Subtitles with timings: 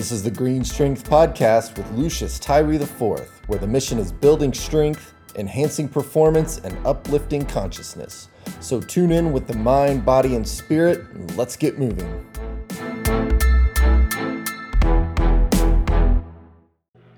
[0.00, 4.50] This is the Green Strength Podcast with Lucius Tyree IV, where the mission is building
[4.50, 8.30] strength, enhancing performance, and uplifting consciousness.
[8.60, 12.26] So tune in with the mind, body, and spirit, and let's get moving.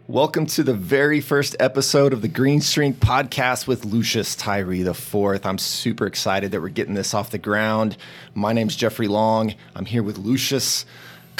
[0.09, 5.47] Welcome to the very first episode of the Green Strength Podcast with Lucius Tyree IV.
[5.47, 7.97] I'm super excited that we're getting this off the ground.
[8.35, 9.55] My name's Jeffrey Long.
[9.77, 10.85] I'm here with Lucius.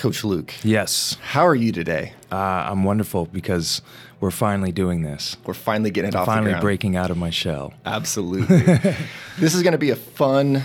[0.03, 0.53] Coach Luke.
[0.65, 1.17] Yes.
[1.23, 2.13] How are you today?
[2.33, 3.83] Uh, I'm wonderful because
[4.19, 5.37] we're finally doing this.
[5.47, 7.73] We're finally getting it I'm off finally breaking out of my shell.
[7.87, 8.57] Absolutely.
[9.39, 10.65] this is going to be a fun,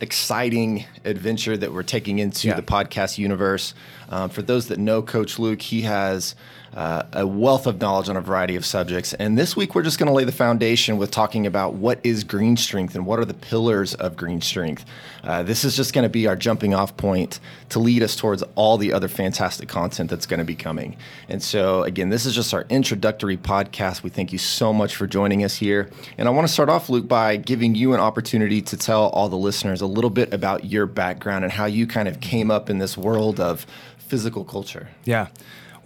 [0.00, 2.54] exciting adventure that we're taking into Yeah.
[2.54, 3.74] the podcast universe.
[4.08, 6.36] Um, for those that know Coach Luke, he has
[6.76, 9.14] uh, a wealth of knowledge on a variety of subjects.
[9.14, 12.22] And this week, we're just going to lay the foundation with talking about what is
[12.22, 14.84] green strength and what are the pillars of green strength.
[15.24, 18.44] Uh, this is just going to be our jumping off point to lead us towards
[18.56, 20.98] all the other fantastic content that's going to be coming.
[21.30, 24.02] And so, again, this is just our introductory podcast.
[24.02, 25.88] We thank you so much for joining us here.
[26.18, 29.30] And I want to start off, Luke, by giving you an opportunity to tell all
[29.30, 32.68] the listeners a little bit about your background and how you kind of came up
[32.68, 34.88] in this world of physical culture.
[35.04, 35.28] Yeah.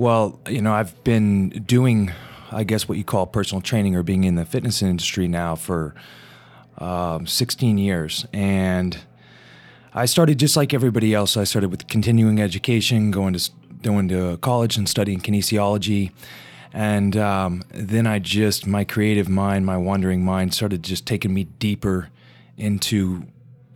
[0.01, 2.11] Well, you know, I've been doing,
[2.51, 5.95] I guess, what you call personal training or being in the fitness industry now for
[6.79, 8.25] um, 16 years.
[8.33, 8.97] And
[9.93, 11.37] I started just like everybody else.
[11.37, 13.51] I started with continuing education, going to
[13.83, 16.13] going to college and studying kinesiology.
[16.73, 21.45] And um, then I just, my creative mind, my wandering mind started just taking me
[21.45, 22.09] deeper
[22.57, 23.25] into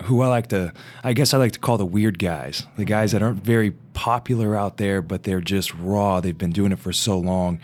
[0.03, 3.11] who I like to, I guess I like to call the weird guys, the guys
[3.11, 6.19] that aren't very popular out there, but they're just raw.
[6.19, 7.59] They've been doing it for so long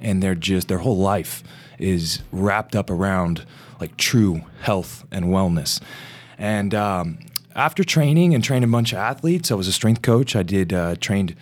[0.00, 1.42] and they're just, their whole life
[1.78, 3.46] is wrapped up around
[3.80, 5.80] like true health and wellness.
[6.38, 7.18] And um,
[7.54, 10.36] after training and training a bunch of athletes, I was a strength coach.
[10.36, 11.34] I did, uh, trained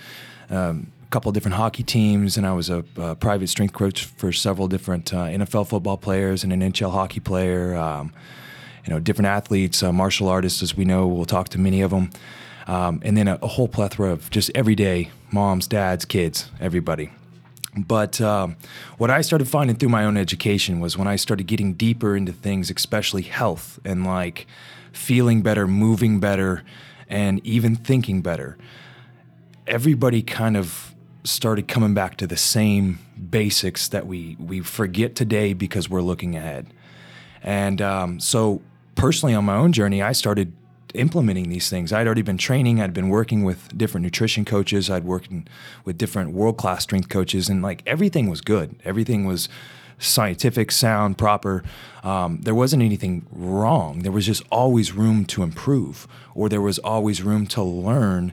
[0.50, 4.32] um, a couple different hockey teams, and I was a, uh private strength coach for
[4.32, 7.74] several different uh, NFL football players and an NHL hockey player.
[7.74, 8.12] Um,
[8.84, 11.06] you know, different athletes, uh, martial artists, as we know.
[11.06, 12.10] We'll talk to many of them,
[12.66, 17.10] um, and then a, a whole plethora of just everyday moms, dads, kids, everybody.
[17.76, 18.56] But um,
[18.98, 22.32] what I started finding through my own education was when I started getting deeper into
[22.32, 24.46] things, especially health and like
[24.92, 26.62] feeling better, moving better,
[27.08, 28.56] and even thinking better.
[29.66, 32.98] Everybody kind of started coming back to the same
[33.30, 36.72] basics that we we forget today because we're looking ahead.
[37.42, 38.62] And um, so,
[38.94, 40.52] personally, on my own journey, I started
[40.94, 41.92] implementing these things.
[41.92, 45.48] I'd already been training, I'd been working with different nutrition coaches, I'd worked in,
[45.84, 48.76] with different world class strength coaches, and like everything was good.
[48.84, 49.48] Everything was
[49.98, 51.62] scientific, sound, proper.
[52.02, 54.00] Um, there wasn't anything wrong.
[54.00, 58.32] There was just always room to improve, or there was always room to learn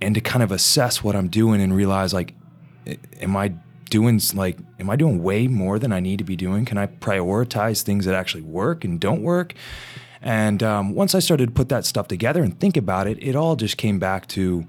[0.00, 2.34] and to kind of assess what I'm doing and realize like,
[3.20, 3.54] am I
[3.94, 6.64] doing like, am I doing way more than I need to be doing?
[6.64, 9.54] Can I prioritize things that actually work and don't work?
[10.20, 13.36] And um, once I started to put that stuff together and think about it, it
[13.36, 14.66] all just came back to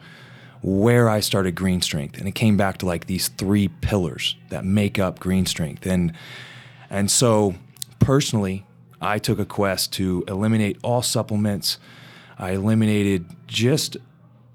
[0.62, 4.64] where I started Green Strength, and it came back to like these three pillars that
[4.64, 6.14] make up Green Strength, and
[6.92, 7.56] and so
[7.98, 8.64] personally,
[9.02, 11.80] I took a quest to eliminate all supplements.
[12.38, 13.98] I eliminated just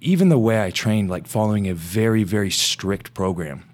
[0.00, 3.69] even the way I trained, like following a very, very strict program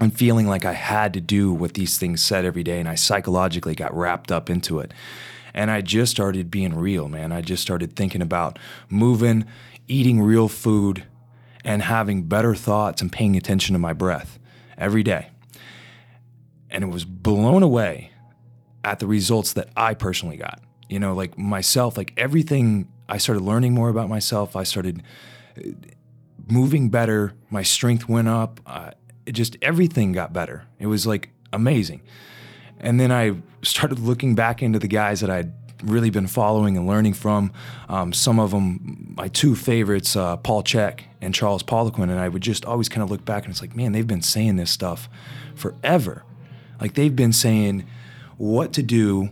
[0.00, 2.80] and feeling like I had to do what these things said every day.
[2.80, 4.92] And I psychologically got wrapped up into it.
[5.52, 7.32] And I just started being real, man.
[7.32, 8.58] I just started thinking about
[8.88, 9.44] moving,
[9.88, 11.04] eating real food,
[11.64, 14.38] and having better thoughts and paying attention to my breath
[14.78, 15.28] every day.
[16.70, 18.12] And it was blown away
[18.84, 20.62] at the results that I personally got.
[20.88, 24.56] You know, like myself, like everything, I started learning more about myself.
[24.56, 25.02] I started
[25.58, 25.70] uh,
[26.48, 27.34] moving better.
[27.50, 28.60] My strength went up.
[28.64, 28.92] Uh,
[29.30, 30.64] it just everything got better.
[30.80, 32.02] It was like amazing.
[32.80, 35.52] And then I started looking back into the guys that I'd
[35.84, 37.52] really been following and learning from.
[37.88, 42.10] Um, some of them, my two favorites, uh, Paul Chek and Charles Poliquin.
[42.10, 44.20] And I would just always kind of look back and it's like, man, they've been
[44.20, 45.08] saying this stuff
[45.54, 46.24] forever.
[46.80, 47.86] Like they've been saying
[48.36, 49.30] what to do,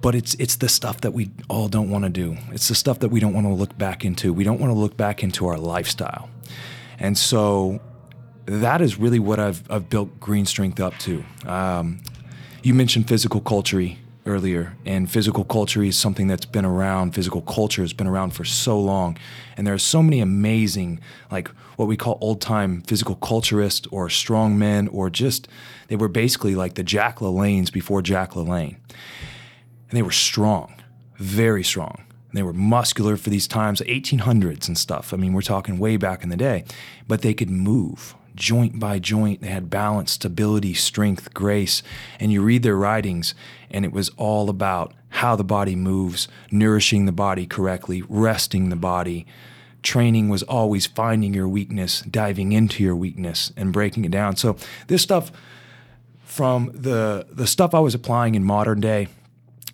[0.00, 2.36] but it's it's the stuff that we all don't want to do.
[2.52, 4.32] It's the stuff that we don't want to look back into.
[4.32, 6.30] We don't want to look back into our lifestyle.
[7.00, 7.80] And so
[8.46, 11.24] that is really what I've, I've built Green Strength up to.
[11.46, 12.00] Um,
[12.62, 17.12] you mentioned physical culture earlier, and physical culture is something that's been around.
[17.12, 19.18] Physical culture has been around for so long,
[19.56, 21.00] and there are so many amazing,
[21.30, 25.48] like what we call old time physical culturists or strong men, or just
[25.88, 28.76] they were basically like the Jack LaLannes before Jack LaLanne.
[29.90, 30.74] And they were strong,
[31.16, 32.04] very strong.
[32.30, 35.12] And they were muscular for these times, 1800s and stuff.
[35.12, 36.64] I mean, we're talking way back in the day,
[37.06, 39.40] but they could move joint by joint.
[39.40, 41.82] They had balance, stability, strength, grace.
[42.20, 43.34] And you read their writings,
[43.70, 48.76] and it was all about how the body moves, nourishing the body correctly, resting the
[48.76, 49.26] body.
[49.82, 54.36] Training was always finding your weakness, diving into your weakness, and breaking it down.
[54.36, 54.56] So
[54.86, 55.32] this stuff,
[56.22, 59.08] from the the stuff I was applying in modern day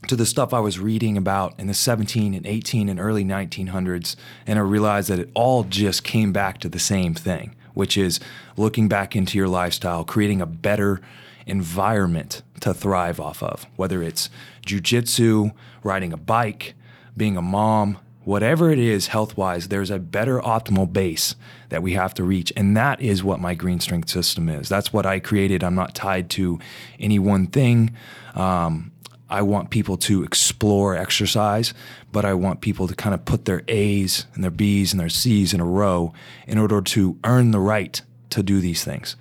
[0.08, 4.16] to the stuff I was reading about in the 17 and 18 and early 1900s,
[4.46, 8.18] and I realized that it all just came back to the same thing, which is
[8.56, 11.00] looking back into your lifestyle, creating a better
[11.46, 14.28] environment to thrive off of, whether it's
[14.66, 15.52] jujitsu,
[15.84, 16.74] riding a bike,
[17.16, 21.36] being a mom, whatever it is health wise, there's a better optimal base
[21.68, 22.52] that we have to reach.
[22.56, 24.68] And that is what my green strength system is.
[24.68, 25.62] That's what I created.
[25.62, 26.58] I'm not tied to
[26.98, 27.94] any one thing.
[28.34, 28.90] Um,
[29.30, 31.74] I want people to explore exercise,
[32.12, 35.08] but I want people to kind of put their A's and their B's and their
[35.08, 36.12] C's in a row
[36.46, 39.16] in order to earn the right to do these things.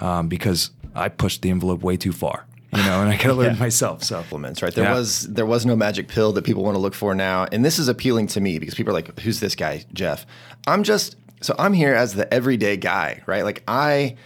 [0.00, 3.32] Um, because I pushed the envelope way too far, you know, and I got to
[3.34, 3.60] learn yeah.
[3.60, 4.02] myself.
[4.02, 4.74] So supplements, right?
[4.74, 4.94] There yeah.
[4.94, 7.78] was there was no magic pill that people want to look for now, and this
[7.78, 10.26] is appealing to me because people are like, "Who's this guy, Jeff?"
[10.66, 13.42] I'm just so I'm here as the everyday guy, right?
[13.44, 14.16] Like I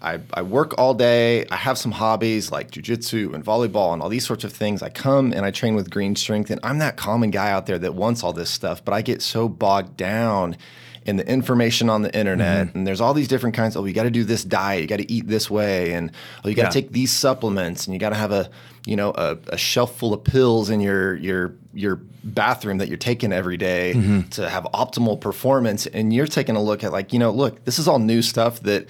[0.00, 1.44] I, I work all day.
[1.50, 4.82] I have some hobbies like jujitsu and volleyball and all these sorts of things.
[4.82, 7.78] I come and I train with Green Strength, and I'm that common guy out there
[7.78, 10.56] that wants all this stuff, but I get so bogged down
[11.04, 12.78] in the information on the internet mm-hmm.
[12.78, 14.98] and there's all these different kinds oh you got to do this diet you got
[14.98, 16.12] to eat this way and
[16.44, 16.82] oh you got to yeah.
[16.82, 18.50] take these supplements and you got to have a
[18.84, 22.98] you know a, a, shelf full of pills in your your your bathroom that you're
[22.98, 24.20] taking every day mm-hmm.
[24.28, 27.78] to have optimal performance and you're taking a look at like you know look this
[27.78, 28.86] is all new stuff that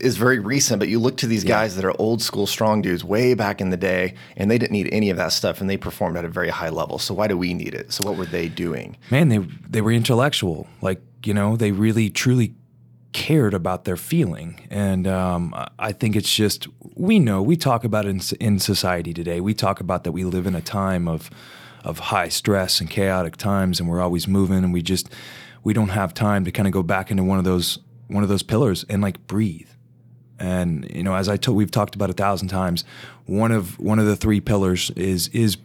[0.00, 1.50] is very recent, but you look to these yeah.
[1.50, 4.72] guys that are old school strong dudes way back in the day, and they didn't
[4.72, 6.98] need any of that stuff, and they performed at a very high level.
[6.98, 7.92] So why do we need it?
[7.92, 8.96] So what were they doing?
[9.10, 10.66] Man, they they were intellectual.
[10.80, 12.54] Like you know, they really truly
[13.12, 18.06] cared about their feeling, and um, I think it's just we know we talk about
[18.06, 19.40] it in, in society today.
[19.40, 21.30] We talk about that we live in a time of
[21.84, 25.08] of high stress and chaotic times, and we're always moving, and we just
[25.64, 28.28] we don't have time to kind of go back into one of those one of
[28.28, 29.68] those pillars and like breathe
[30.38, 32.84] and you know, as I told, we've talked about a thousand times.
[33.26, 35.56] One of one of the three pillars is is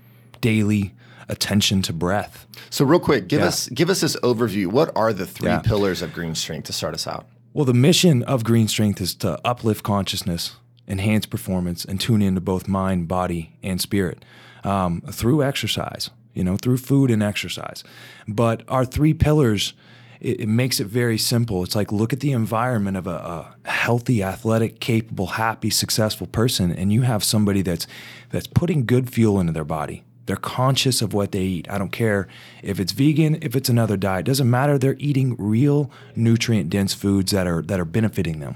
[0.41, 0.93] daily
[1.29, 2.45] attention to breath.
[2.69, 3.47] So, real quick, give yeah.
[3.47, 4.67] us give us this overview.
[4.67, 5.59] What are the three yeah.
[5.59, 7.25] pillars of Green Strength to start us out?
[7.53, 10.55] Well, the mission of Green Strength is to uplift consciousness,
[10.87, 14.25] enhance performance, and tune into both mind, body, and spirit
[14.63, 16.09] um, through exercise.
[16.33, 17.83] You know, through food and exercise.
[18.27, 19.75] But our three pillars
[20.23, 21.63] it, it, makes it very simple.
[21.63, 26.71] It's like look at the environment of a, a, healthy, athletic, capable, happy, successful person,
[26.71, 27.85] and you have somebody that's
[28.29, 30.03] that's putting good fuel into their body.
[30.25, 31.69] They're conscious of what they eat.
[31.69, 32.29] I don't care
[32.61, 34.25] if it's vegan, if it's another diet.
[34.25, 34.77] Doesn't matter.
[34.77, 38.55] They're eating real nutrient dense foods that are that are benefiting them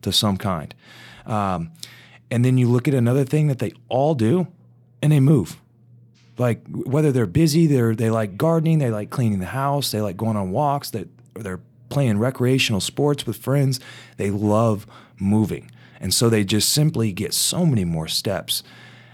[0.00, 0.74] to some kind.
[1.26, 1.70] Um,
[2.30, 4.48] and then you look at another thing that they all do,
[5.02, 5.61] and they move
[6.42, 10.16] like whether they're busy, they're they like gardening, they like cleaning the house, they like
[10.16, 13.80] going on walks, that or they're playing recreational sports with friends.
[14.16, 14.86] They love
[15.18, 15.70] moving.
[16.00, 18.62] And so they just simply get so many more steps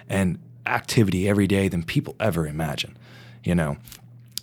[0.09, 2.97] and activity every day than people ever imagine,
[3.45, 3.77] you know.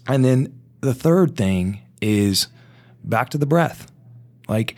[0.08, 2.48] And then the third thing is
[3.04, 3.92] back to the breath.
[4.48, 4.76] Like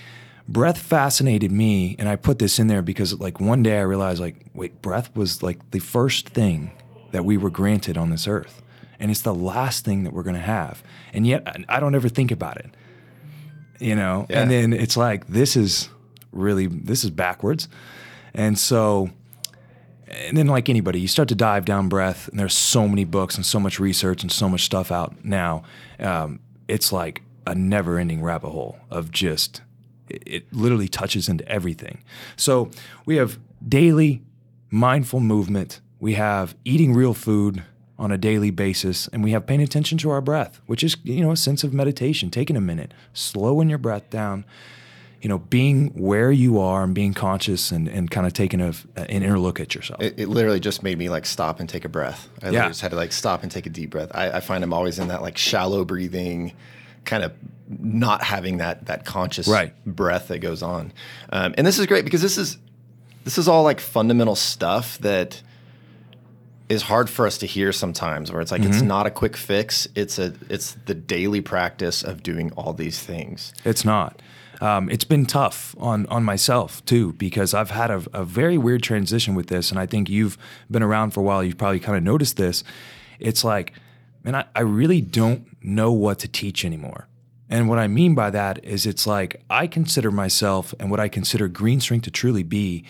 [0.48, 4.22] breath fascinated me and I put this in there because like one day I realized
[4.22, 6.72] like wait, breath was like the first thing
[7.12, 8.62] that we were granted on this earth.
[9.00, 10.84] And it's the last thing that we're going to have.
[11.14, 12.72] And yet I don't ever think about it.
[13.80, 14.26] You know?
[14.30, 14.42] Yeah.
[14.42, 15.90] And then it's like this is
[16.32, 17.68] really this is backwards.
[18.34, 19.12] And so
[20.08, 23.36] and then like anybody, you start to dive down breath and there's so many books
[23.36, 25.64] and so much research and so much stuff out now.
[26.00, 29.62] Um, it's like a never-ending rabbit hole of just
[30.10, 32.04] it, it literally touches into everything.
[32.36, 32.72] So
[33.06, 33.38] we have
[33.68, 34.22] daily
[34.70, 37.63] mindful movement we have eating real food
[38.00, 41.22] on a daily basis, and we have paying attention to our breath, which is, you
[41.22, 44.46] know, a sense of meditation, taking a minute, slowing your breath down,
[45.22, 48.72] you know, being where you are and being conscious and, and kind of taking a,
[48.96, 50.00] an inner look at yourself.
[50.00, 52.30] It, it, literally just made me like stop and take a breath.
[52.44, 52.68] I yeah.
[52.68, 54.12] just had to like stop and take a deep breath.
[54.13, 56.54] I, I find I'm always in that like shallow breathing,
[57.04, 57.34] kind of
[57.68, 59.74] not having that that conscious right.
[59.86, 60.94] breath that goes on.
[61.32, 62.60] Um, and this is great because this is
[63.24, 65.42] this is all like fundamental stuff that
[66.69, 68.71] is hard for us to hear sometimes where it's like mm-hmm.
[68.71, 73.00] it's not a quick fix it's a it's the daily practice of doing all these
[73.00, 74.21] things it's not
[74.59, 78.81] um, it's been tough on on myself too because I've had a, a, very weird
[78.81, 80.38] transition with this, and I think you've
[80.71, 81.43] been around for a while.
[81.43, 82.63] You've probably kind of noticed this.
[83.19, 83.74] It's like,
[84.24, 87.07] man, I, I really don't know what to teach anymore.
[87.50, 91.07] And what I mean by that is it's like I consider myself and what I
[91.07, 92.83] consider green strength to truly be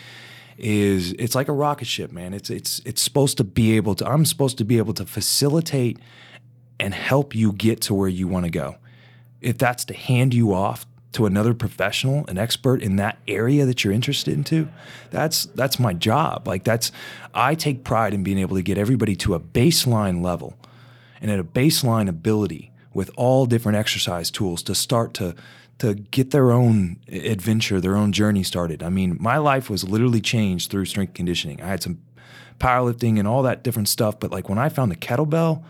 [0.57, 2.33] is it's like a rocket ship, man.
[2.33, 5.99] It's it's it's supposed to be able to I'm supposed to be able to facilitate
[6.79, 8.77] and help you get to where you want to go.
[9.41, 13.83] If that's to hand you off to another professional, an expert in that area that
[13.83, 14.67] you're interested into,
[15.11, 16.47] that's that's my job.
[16.47, 16.91] Like that's
[17.33, 20.57] I take pride in being able to get everybody to a baseline level
[21.21, 25.35] and at a baseline ability with all different exercise tools to start to
[25.79, 28.81] to get their own adventure, their own journey started.
[28.81, 31.61] I mean, my life was literally changed through strength conditioning.
[31.61, 31.99] I had some
[32.59, 35.63] powerlifting and all that different stuff, but like when I found the kettlebell,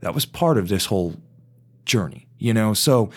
[0.00, 1.16] that was part of this whole
[1.84, 2.74] journey, you know?
[2.74, 3.10] So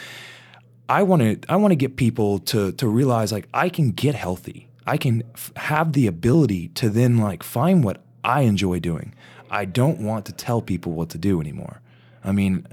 [0.89, 4.15] I want to I want to get people to to realize like I can get
[4.15, 4.69] healthy.
[4.85, 9.13] I can f- have the ability to then like find what I enjoy doing.
[9.49, 11.81] I don't want to tell people what to do anymore.
[12.23, 12.67] I mean,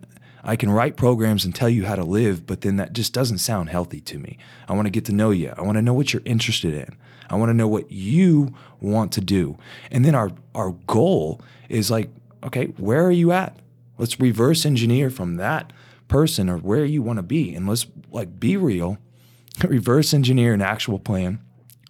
[0.45, 3.39] I can write programs and tell you how to live, but then that just doesn't
[3.39, 4.39] sound healthy to me.
[4.69, 5.53] I want to get to know you.
[5.57, 6.97] I want to know what you're interested in.
[7.31, 9.57] I want to know what you want to do.
[9.91, 12.11] And then our our goal is like,
[12.45, 13.57] okay, where are you at?
[13.99, 15.73] Let's reverse engineer from that
[16.09, 18.99] person or where you want to be and let's like be real,
[19.65, 21.41] reverse engineer an actual plan.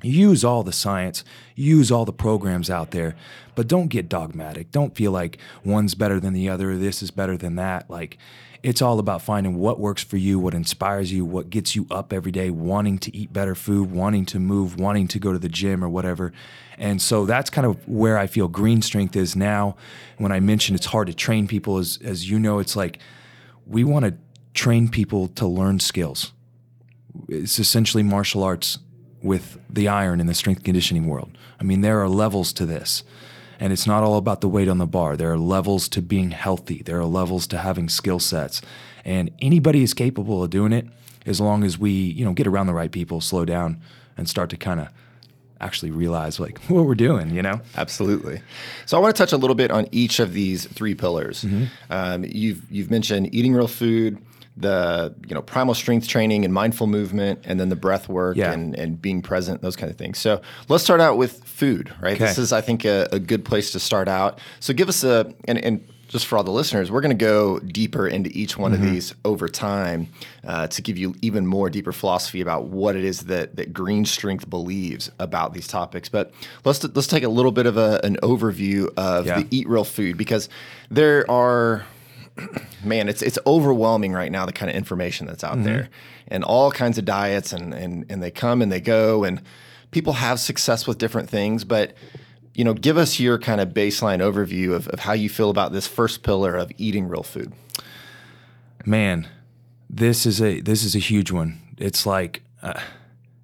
[0.02, 3.14] Use all the science, use all the programs out there,
[3.54, 4.70] but don't get dogmatic.
[4.70, 7.88] Don't feel like one's better than the other, this is better than that.
[7.88, 8.18] Like
[8.62, 12.12] it's all about finding what works for you, what inspires you, what gets you up
[12.12, 15.48] every day, wanting to eat better food, wanting to move, wanting to go to the
[15.48, 16.32] gym or whatever.
[16.78, 19.76] And so that's kind of where I feel green strength is now.
[20.18, 23.00] When I mentioned it's hard to train people, as, as you know, it's like
[23.66, 24.14] we want to
[24.54, 26.32] train people to learn skills.
[27.28, 28.78] It's essentially martial arts
[29.22, 31.36] with the iron in the strength conditioning world.
[31.60, 33.04] I mean, there are levels to this.
[33.60, 35.16] And it's not all about the weight on the bar.
[35.16, 36.82] There are levels to being healthy.
[36.82, 38.60] There are levels to having skill sets.
[39.04, 40.88] And anybody is capable of doing it
[41.26, 43.80] as long as we, you know, get around the right people, slow down,
[44.16, 44.88] and start to kind of
[45.60, 47.60] actually realize like what we're doing, you know?
[47.76, 48.42] Absolutely.
[48.84, 51.44] So I want to touch a little bit on each of these three pillars.
[51.44, 51.64] Mm-hmm.
[51.90, 54.18] Um, you've you've mentioned eating real food,
[54.56, 58.52] the you know primal strength training and mindful movement and then the breath work yeah.
[58.52, 62.16] and, and being present those kind of things so let's start out with food right
[62.16, 62.26] okay.
[62.26, 65.32] this is i think a, a, good place to start out so give us a
[65.46, 68.72] and, and just for all the listeners we're going to go deeper into each one
[68.72, 68.84] mm-hmm.
[68.84, 70.08] of these over time
[70.46, 74.04] uh, to give you even more deeper philosophy about what it is that that green
[74.04, 76.30] strength believes about these topics but
[76.66, 79.40] let's let's take a little bit of a, an overview of yeah.
[79.40, 80.50] the eat real food because
[80.90, 81.86] there are
[82.84, 85.64] man, it's it's overwhelming right now the kind of information that's out mm-hmm.
[85.64, 85.90] there,
[86.28, 89.42] and all kinds of diets, and and and they come and they go, and
[89.90, 91.94] people have success with different things, but
[92.54, 95.72] you know, give us your kind of baseline overview of, of how you feel about
[95.72, 97.52] this first pillar of eating real food.
[98.84, 99.28] Man,
[99.88, 101.60] this is a this is a huge one.
[101.78, 102.80] It's like uh,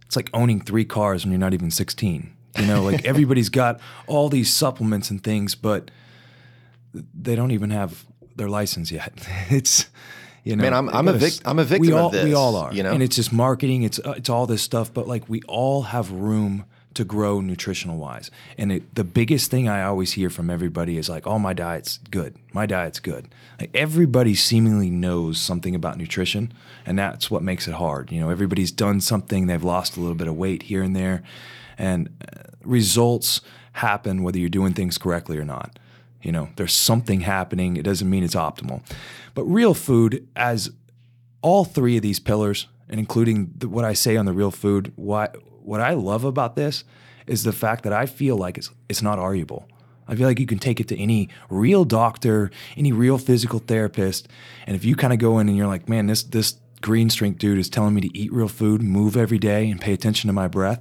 [0.05, 2.35] it's like owning three cars when you're not even 16.
[2.59, 5.91] You know, like everybody's got all these supplements and things, but
[6.93, 8.05] they don't even have
[8.39, 9.13] their license yet.
[9.51, 9.87] it's
[10.45, 12.25] you know, man, I'm, I'm a vic- I'm a victim we all, of this.
[12.25, 13.83] We all are, you know, and it's just marketing.
[13.83, 16.65] It's uh, it's all this stuff, but like we all have room
[16.95, 18.31] to grow nutritional wise.
[18.57, 21.99] And it, the biggest thing I always hear from everybody is like, "Oh, my diet's
[22.11, 22.35] good.
[22.53, 23.29] My diet's good."
[23.61, 26.53] Like everybody seemingly knows something about nutrition,
[26.87, 28.11] and that's what makes it hard.
[28.11, 29.49] You know, everybody's done something.
[29.49, 31.23] They've lost a little bit of weight here and there,
[31.77, 33.43] and uh, results
[33.73, 35.79] happen whether you're doing things correctly or not.
[36.23, 37.77] You know, there's something happening.
[37.77, 38.83] It doesn't mean it's optimal.
[39.35, 40.71] But real food, as
[41.43, 44.93] all three of these pillars, and including the, what I say on the real food,
[44.97, 46.85] what what I love about this
[47.27, 49.69] is the fact that I feel like it's it's not arguable.
[50.09, 54.27] I feel like you can take it to any real doctor, any real physical therapist,
[54.67, 57.39] and if you kind of go in and you're like, man, this this green strength
[57.39, 60.33] dude is telling me to eat real food, move every day, and pay attention to
[60.33, 60.81] my breath.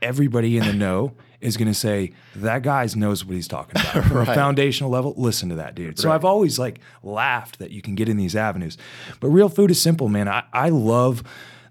[0.00, 1.14] Everybody in the know
[1.44, 5.14] is going to say that guy knows what he's talking about from a foundational level.
[5.16, 5.98] Listen to that dude.
[5.98, 6.10] So.
[6.10, 8.78] I've always like laughed that you can get in these avenues,
[9.20, 10.26] but real food is simple, man.
[10.26, 11.22] I, I love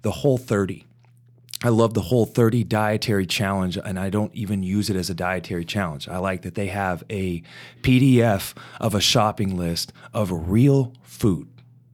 [0.04, 0.86] the whole 30.
[1.64, 5.14] I love the whole 30 dietary challenge, and I don't even use it as a
[5.14, 6.08] dietary challenge.
[6.08, 7.42] I like that they have a
[7.82, 11.48] PDF of a shopping list of real food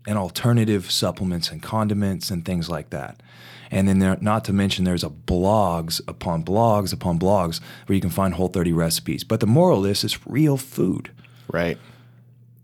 [0.08, 3.22] and alternative supplements and condiments and things like that.
[3.72, 8.02] And then there, not to mention there's a blogs upon blogs upon blogs where you
[8.02, 9.24] can find whole 30 recipes.
[9.24, 11.12] But the moral is it's real food.
[11.52, 11.78] Right.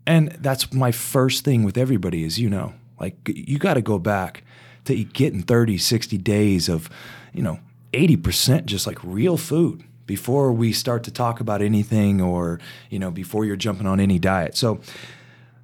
[0.06, 3.98] And that's my first thing with everybody is, you know, like you got to go
[3.98, 4.42] back
[4.84, 6.88] to getting 30, 60 days of,
[7.32, 7.58] you know,
[7.92, 12.60] 80% just like real food before we start to talk about anything or,
[12.90, 14.56] you know, before you're jumping on any diet.
[14.56, 14.80] So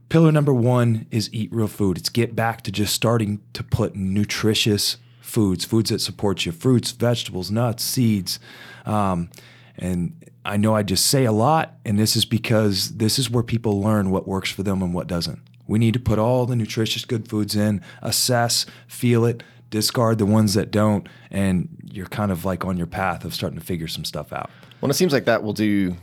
[0.09, 1.97] pillar number one is eat real food.
[1.97, 6.91] It's get back to just starting to put nutritious foods, foods that support you, fruits,
[6.91, 8.39] vegetables, nuts, seeds.
[8.85, 9.31] Um,
[9.79, 10.13] and
[10.45, 13.81] I know I just say a lot, and this is because this is where people
[13.81, 15.39] learn what works for them and what doesn't.
[15.67, 20.27] We need to put all the nutritious good foods in, assess, feel it, discard the
[20.27, 23.89] ones that don't, and you're kind of like on your path of starting to figure
[23.89, 24.51] some stuff out.
[24.81, 25.97] Well, it seems like that will do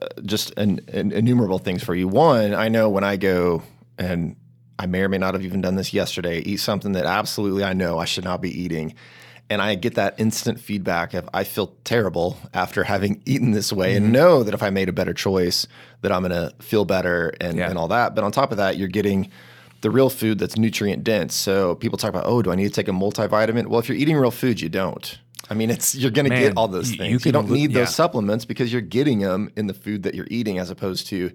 [0.00, 2.08] uh, just an, an innumerable things for you.
[2.08, 3.62] One, I know when I go
[3.98, 4.34] and
[4.82, 7.72] I may or may not have even done this yesterday, eat something that absolutely I
[7.72, 8.94] know I should not be eating.
[9.48, 13.94] And I get that instant feedback of I feel terrible after having eaten this way
[13.94, 14.04] mm-hmm.
[14.04, 15.68] and know that if I made a better choice,
[16.00, 17.68] that I'm going to feel better and, yeah.
[17.68, 18.16] and all that.
[18.16, 19.30] But on top of that, you're getting
[19.82, 21.36] the real food that's nutrient dense.
[21.36, 23.68] So people talk about, oh, do I need to take a multivitamin?
[23.68, 25.16] Well, if you're eating real food, you don't.
[25.48, 27.24] I mean, it's you're going to get all those things.
[27.24, 27.80] You, you don't need yeah.
[27.80, 31.30] those supplements because you're getting them in the food that you're eating, as opposed to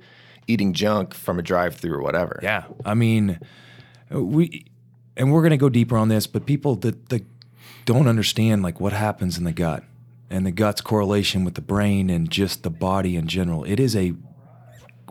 [0.47, 2.39] eating junk from a drive-through or whatever.
[2.41, 3.39] Yeah, I mean,
[4.09, 4.65] we
[5.15, 7.25] and we're going to go deeper on this, but people that, that
[7.85, 9.83] don't understand like what happens in the gut
[10.29, 13.63] and the gut's correlation with the brain and just the body in general.
[13.63, 14.13] It is a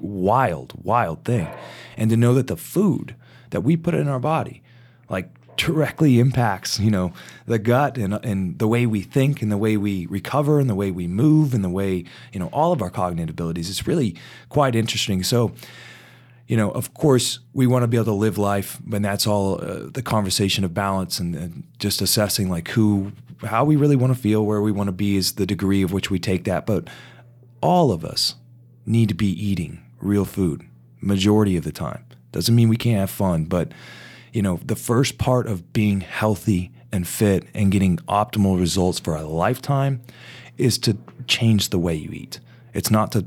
[0.01, 1.49] wild, wild thing,
[1.97, 3.17] and to know that the food
[3.51, 4.63] that we put in our body,
[5.09, 7.13] like directly impacts, you know,
[7.47, 10.75] the gut and, and the way we think and the way we recover and the
[10.75, 13.71] way we move and the way, you know, all of our cognitive abilities.
[13.71, 14.17] It's really
[14.49, 15.23] quite interesting.
[15.23, 15.53] So,
[16.47, 19.61] you know, of course, we want to be able to live life, and that's all
[19.61, 24.15] uh, the conversation of balance and, and, just assessing like who, how we really want
[24.15, 26.67] to feel, where we want to be is the degree of which we take that.
[26.67, 26.89] But
[27.61, 28.37] all of us
[28.87, 30.65] need to be eating real food
[31.01, 32.05] majority of the time.
[32.33, 33.73] Doesn't mean we can't have fun, but
[34.37, 39.17] you know, the first part of being healthy and fit and getting optimal results for
[39.17, 40.03] a lifetime
[40.59, 42.39] is to change the way you eat.
[42.75, 43.25] It's not to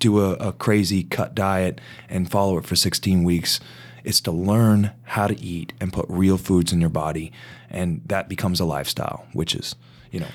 [0.00, 3.58] do a, a, crazy cut diet and follow it for 16 weeks.
[4.04, 7.32] It's to learn how to eat and put real foods in your body.
[7.70, 9.74] And that becomes a lifestyle, which is,
[10.10, 10.28] you know.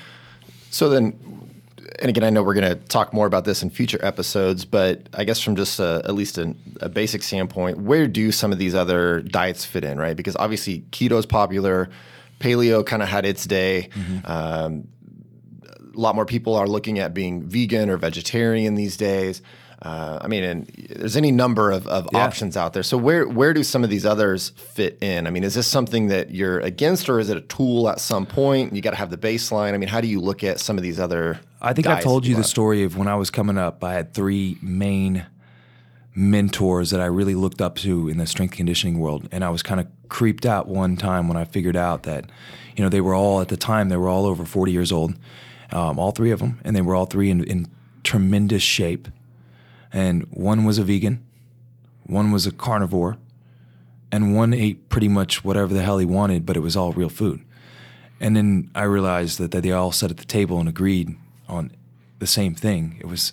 [0.70, 1.45] So then,
[2.00, 5.08] and again, I know we're going to talk more about this in future episodes, but
[5.14, 8.58] I guess from just a, at least a, a, basic standpoint, where do some of
[8.58, 10.16] these other diets fit in, right?
[10.16, 11.88] Because obviously keto is popular,
[12.40, 13.88] paleo kind of had its day.
[13.94, 14.30] Mm-hmm.
[14.30, 14.88] Um,
[15.94, 19.40] a lot more people are looking at being vegan or vegetarian these days.
[19.82, 22.24] Uh, I mean, and there's any number of, of yeah.
[22.24, 22.82] options out there.
[22.82, 25.26] So where where do some of these others fit in?
[25.26, 28.24] I mean, is this something that you're against, or is it a tool at some
[28.24, 28.74] point?
[28.74, 29.74] You got to have the baseline.
[29.74, 31.38] I mean, how do you look at some of these other?
[31.66, 33.82] I think I've told you the story of when I was coming up.
[33.82, 35.26] I had three main
[36.14, 39.62] mentors that I really looked up to in the strength conditioning world, and I was
[39.62, 42.30] kind of creeped out one time when I figured out that,
[42.76, 45.14] you know, they were all at the time they were all over 40 years old,
[45.72, 47.66] um, all three of them, and they were all three in, in
[48.02, 49.08] tremendous shape
[49.96, 51.24] and one was a vegan,
[52.04, 53.16] one was a carnivore,
[54.12, 57.08] and one ate pretty much whatever the hell he wanted, but it was all real
[57.08, 57.42] food.
[58.20, 61.16] And then I realized that, that they all sat at the table and agreed
[61.48, 61.72] on
[62.18, 62.96] the same thing.
[63.00, 63.32] It was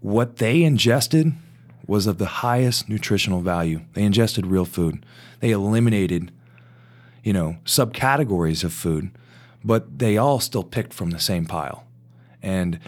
[0.00, 1.32] what they ingested
[1.86, 3.80] was of the highest nutritional value.
[3.94, 5.04] They ingested real food.
[5.40, 6.30] They eliminated,
[7.24, 9.10] you know, subcategories of food,
[9.64, 11.84] but they all still picked from the same pile.
[12.42, 12.78] And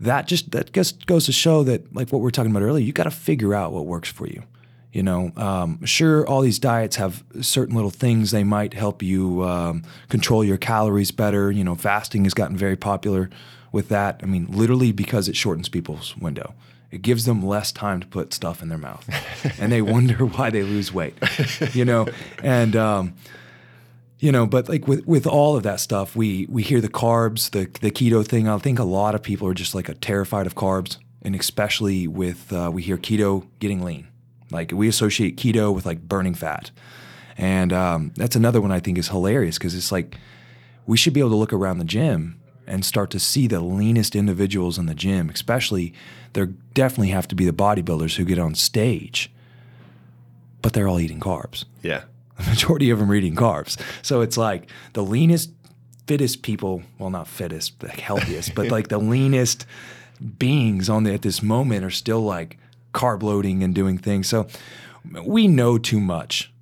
[0.00, 2.84] that just that just goes to show that like what we are talking about earlier,
[2.84, 4.42] you got to figure out what works for you.
[4.92, 9.42] You know, um, sure, all these diets have certain little things they might help you
[9.42, 11.50] um, control your calories better.
[11.50, 13.28] You know, fasting has gotten very popular
[13.74, 14.20] with that.
[14.22, 16.54] I mean, literally because it shortens people's window.
[16.92, 19.04] It gives them less time to put stuff in their mouth,
[19.60, 21.14] and they wonder why they lose weight.
[21.74, 22.06] You know,
[22.40, 23.14] and um,
[24.20, 27.50] you know but like with with all of that stuff we we hear the carbs
[27.50, 30.46] the the keto thing i think a lot of people are just like a terrified
[30.46, 34.06] of carbs and especially with uh, we hear keto getting lean
[34.50, 36.70] like we associate keto with like burning fat
[37.36, 40.16] and um, that's another one i think is hilarious because it's like
[40.86, 44.16] we should be able to look around the gym and start to see the leanest
[44.16, 45.92] individuals in the gym especially
[46.32, 49.30] there definitely have to be the bodybuilders who get on stage
[50.62, 52.04] but they're all eating carbs yeah
[52.38, 53.80] the majority of them are eating carbs.
[54.02, 55.50] So it's like the leanest,
[56.06, 59.66] fittest people, well, not fittest, the healthiest, but like the leanest
[60.38, 62.58] beings on the, at this moment are still like
[62.92, 64.28] carb loading and doing things.
[64.28, 64.48] So
[65.24, 66.52] we know too much.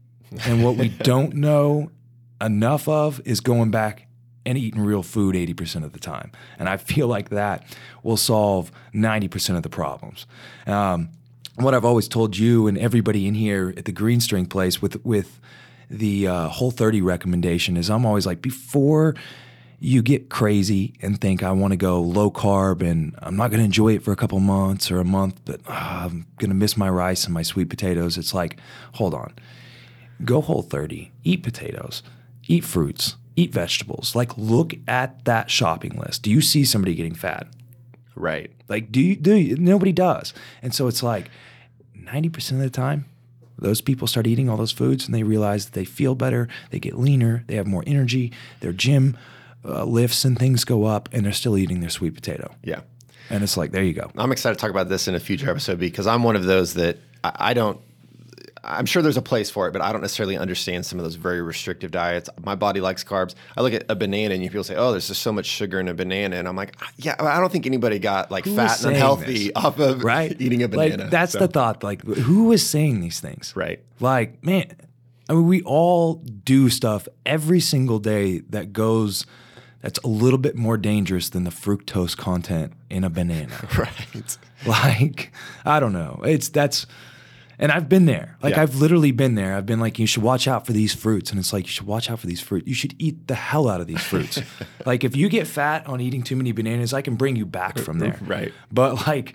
[0.45, 1.91] And what we don't know
[2.41, 4.09] enough of is going back
[4.45, 6.33] and eating real food 80% of the time.
[6.59, 7.65] And I feel like that
[8.03, 10.27] will solve 90% of the problems.
[10.67, 11.11] Um,
[11.57, 15.05] what I've always told you and everybody in here at the Green Strength place with
[15.05, 15.39] with
[15.91, 19.15] the uh, Whole 30 recommendation is I'm always like before
[19.79, 23.59] you get crazy and think I want to go low carb and I'm not going
[23.59, 26.57] to enjoy it for a couple months or a month, but ah, I'm going to
[26.57, 28.17] miss my rice and my sweet potatoes.
[28.17, 28.59] It's like,
[28.95, 29.35] hold on,
[30.25, 32.05] go whole 30, eat potatoes,
[32.47, 34.15] eat fruits, eat vegetables.
[34.15, 36.23] Like, look at that shopping list.
[36.23, 37.47] Do you see somebody getting fat?
[38.15, 38.51] Right.
[38.69, 39.57] Like, do you, do you?
[39.57, 40.35] Nobody does.
[40.61, 41.31] And so it's like
[41.99, 43.07] 90% of the time,
[43.59, 46.81] those people start eating all those foods and they realize that they feel better, they
[46.81, 49.17] get leaner, they have more energy, their gym
[49.65, 52.55] uh, lifts and things go up, and they're still eating their sweet potato.
[52.63, 52.81] Yeah.
[53.31, 54.11] And it's like, there you go.
[54.17, 56.75] I'm excited to talk about this in a future episode because I'm one of those
[56.75, 57.81] that I, I don't.
[58.65, 61.17] I'm sure there's a place for it, but I don't necessarily understand some of those
[61.17, 62.31] very restrictive diets.
[62.45, 63.35] My body likes carbs.
[63.57, 65.81] I look at a banana and you people say, "Oh, there's just so much sugar
[65.81, 68.55] in a banana," and I'm like, ah, "Yeah, I don't think anybody got like Who
[68.55, 69.53] fat and unhealthy this?
[69.57, 70.37] off of Right?
[70.41, 71.83] eating a banana." Like, that's So- the thought.
[71.83, 73.53] Like, who is saying these things?
[73.57, 73.81] right.
[73.99, 74.67] Like, man,
[75.29, 79.27] I mean, we all do stuff every single day that goes,
[79.81, 83.55] that's a little bit more dangerous than the fructose content in a banana.
[83.77, 84.39] Right.
[84.67, 85.33] like,
[85.65, 86.21] I don't know.
[86.25, 86.87] It's that's,
[87.59, 88.37] and I've been there.
[88.43, 88.63] Like, Yeah.
[88.63, 89.57] I've literally been there.
[89.57, 91.31] I've been like, you should watch out for these fruits.
[91.31, 92.67] And it's like, you should watch out for these fruit.
[92.67, 94.41] You should eat the hell out of these fruits.
[94.87, 97.79] like, if you get fat on eating too many bananas, I can bring you back
[97.79, 98.19] from there.
[98.27, 98.53] Right.
[98.73, 99.35] But like,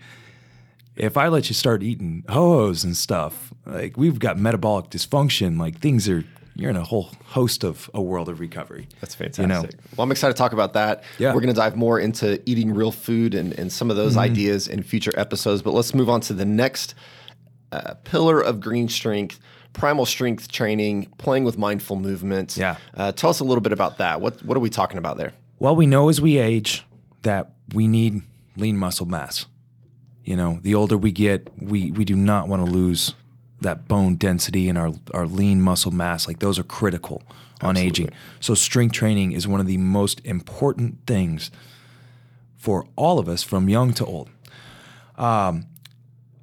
[0.95, 5.79] if I let you start eating ho-hos and stuff, like we've got metabolic dysfunction, like
[5.79, 6.23] things are
[6.55, 8.87] you're in a whole host of a world of recovery.
[8.99, 9.43] That's fantastic.
[9.43, 9.61] You know?
[9.95, 11.03] Well, I'm excited to talk about that.
[11.19, 11.35] Yeah.
[11.35, 14.31] We're going to dive more into eating real food and, and some of those Mm-hmm.
[14.31, 15.61] ideas in future episodes.
[15.61, 16.95] But let's move on to the next
[17.71, 19.39] uh, pillar of green strength
[19.77, 22.57] primal strength training, playing with mindful movement.
[22.57, 22.77] Yeah.
[22.95, 24.19] Uh, tell us a little bit about that.
[24.19, 25.33] What, what are we talking about there?
[25.59, 26.83] Well, we know as we age
[27.21, 28.21] that we need
[28.57, 29.45] lean muscle mass.
[30.23, 33.13] You know, the older we get, we we do not want to lose
[33.61, 36.27] that bone density and our our lean muscle mass.
[36.27, 37.23] Like those are critical
[37.61, 38.09] on aging.
[38.41, 41.49] So strength training is one of the most important things
[42.57, 44.29] for all of us from young to old.
[45.17, 45.65] Um,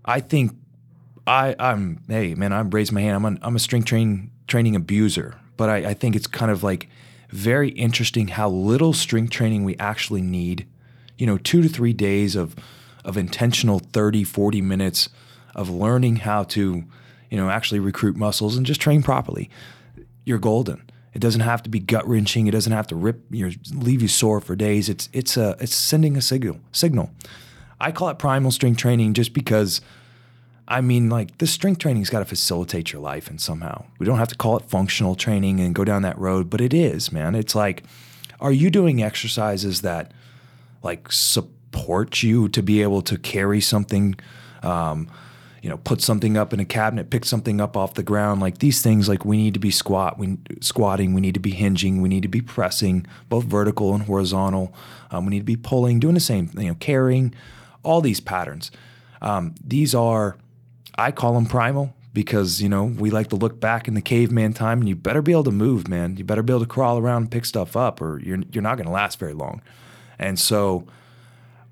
[0.05, 0.57] I think
[1.27, 3.17] I I'm hey man, I'm raising my hand.
[3.17, 6.63] I'm an, I'm a strength train training abuser, but I, I think it's kind of
[6.63, 6.89] like
[7.31, 10.67] very interesting how little strength training we actually need.
[11.17, 12.55] You know, two to three days of
[13.05, 15.11] of intentional 30, 40 minutes
[15.55, 16.85] of learning how to,
[17.31, 19.51] you know, actually recruit muscles and just train properly.
[20.25, 20.91] You're golden.
[21.13, 22.47] It doesn't have to be gut wrenching.
[22.47, 24.89] It doesn't have to rip your leave you sore for days.
[24.89, 27.11] It's it's a it's sending a signal signal.
[27.81, 29.81] I call it primal strength training just because
[30.67, 33.85] I mean, like the strength training's got to facilitate your life and somehow.
[33.99, 36.73] We don't have to call it functional training and go down that road, but it
[36.73, 37.35] is, man.
[37.35, 37.85] It's like,
[38.41, 40.13] are you doing exercises that
[40.83, 44.15] like support you to be able to carry something,
[44.63, 45.11] um,
[45.61, 48.41] you know, put something up in a cabinet, pick something up off the ground?
[48.41, 51.53] Like these things, like we need to be squat, we squatting, we need to be
[51.53, 54.75] hinging, we need to be pressing, both vertical and horizontal.
[55.11, 57.35] Um, we need to be pulling, doing the same, you know, carrying,
[57.83, 58.71] all these patterns.
[59.21, 60.37] Um, these are
[60.97, 64.53] I call them primal because you know we like to look back in the caveman
[64.53, 66.17] time, and you better be able to move, man.
[66.17, 68.77] You better be able to crawl around and pick stuff up, or you're you're not
[68.77, 69.61] going to last very long.
[70.19, 70.87] And so,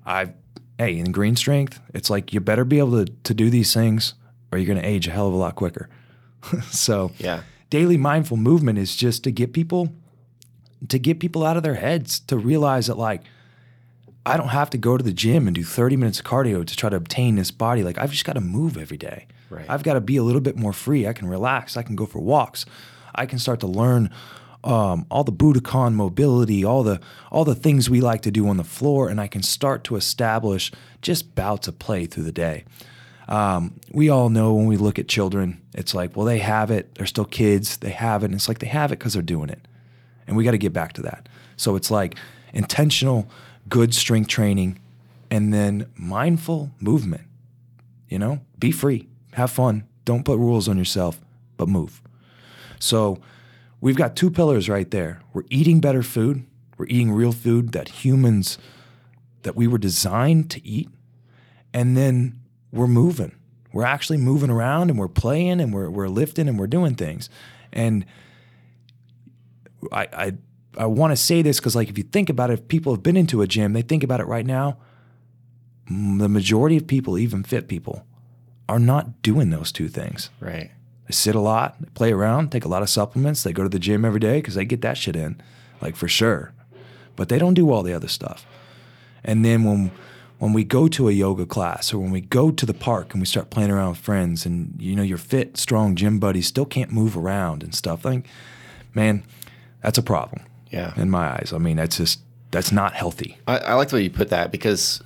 [0.05, 0.33] I,
[0.77, 4.13] hey, in green strength, it's like you better be able to to do these things,
[4.51, 5.89] or you're going to age a hell of a lot quicker.
[6.71, 7.43] so, Yeah.
[7.69, 9.93] daily mindful movement is just to get people
[10.89, 13.21] to get people out of their heads to realize that like
[14.25, 16.75] I don't have to go to the gym and do 30 minutes of cardio to
[16.75, 17.83] try to obtain this body.
[17.83, 19.27] Like I've just got to move every day.
[19.49, 19.65] Right.
[19.67, 21.07] I've got to be a little bit more free.
[21.07, 21.77] I can relax.
[21.77, 22.65] I can go for walks.
[23.13, 24.09] I can start to learn
[24.63, 28.57] um, all the Budokon mobility, all the all the things we like to do on
[28.57, 32.63] the floor, and I can start to establish just bouts of play through the day.
[33.27, 36.95] Um, we all know when we look at children, it's like, well, they have it.
[36.95, 37.77] They're still kids.
[37.77, 38.27] They have it.
[38.27, 39.67] And it's like they have it because they're doing it.
[40.27, 41.29] And we got to get back to that.
[41.55, 42.15] So it's like
[42.53, 43.29] intentional,
[43.69, 44.79] good strength training,
[45.31, 47.23] and then mindful movement.
[48.09, 49.87] You know, be free, have fun.
[50.05, 51.19] Don't put rules on yourself,
[51.57, 52.01] but move.
[52.79, 53.19] So
[53.81, 55.21] we've got two pillars right there.
[55.33, 56.45] We're eating better food.
[56.77, 58.57] We're eating real food that humans
[59.43, 60.89] that we were designed to eat.
[61.73, 62.39] And then
[62.71, 63.33] we're moving.
[63.71, 67.29] We're actually moving around and we're playing and we're, we're lifting and we're doing things.
[67.71, 68.05] And
[69.91, 70.33] I I,
[70.77, 73.03] I want to say this because like if you think about it, if people have
[73.03, 74.77] been into a gym, they think about it right now.
[75.87, 78.05] The majority of people, even fit people,
[78.69, 80.29] are not doing those two things.
[80.39, 80.71] Right.
[81.07, 83.43] They sit a lot, they play around, take a lot of supplements.
[83.43, 85.41] They go to the gym every day because they get that shit in,
[85.81, 86.53] like for sure.
[87.15, 88.45] But they don't do all the other stuff.
[89.23, 89.91] And then when
[90.39, 93.21] when we go to a yoga class or when we go to the park and
[93.21, 96.65] we start playing around with friends and you know your fit, strong gym buddies still
[96.65, 98.25] can't move around and stuff, like
[98.93, 99.23] man,
[99.81, 100.43] that's a problem.
[100.73, 100.93] Yeah.
[100.97, 101.51] in my eyes.
[101.53, 102.19] I mean, that's just
[102.51, 103.37] that's not healthy.
[103.47, 105.01] I, I like the way you put that because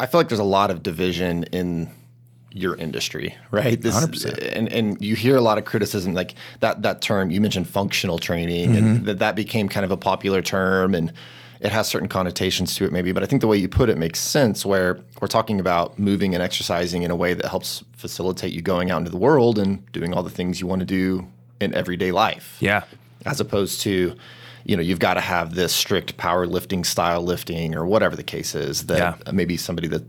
[0.00, 1.90] I feel like there's a lot of division in
[2.52, 3.80] your industry, right?
[3.80, 4.52] This, 100%.
[4.56, 8.18] And and you hear a lot of criticism, like that that term you mentioned, functional
[8.18, 8.76] training, Mm-hmm.
[8.86, 11.12] and that that became kind of a popular term, and
[11.60, 13.10] it has certain connotations to it, maybe.
[13.12, 14.64] But I think the way you put it makes sense.
[14.66, 18.90] Where we're talking about moving and exercising in a way that helps facilitate you going
[18.90, 21.26] out into the world and doing all the things you want to do
[21.60, 22.82] in everyday life Yeah,
[23.24, 24.14] as opposed to
[24.64, 28.54] you know you've got to have this strict powerlifting style lifting or whatever the case
[28.54, 29.32] is that Yeah.
[29.32, 30.02] maybe somebody that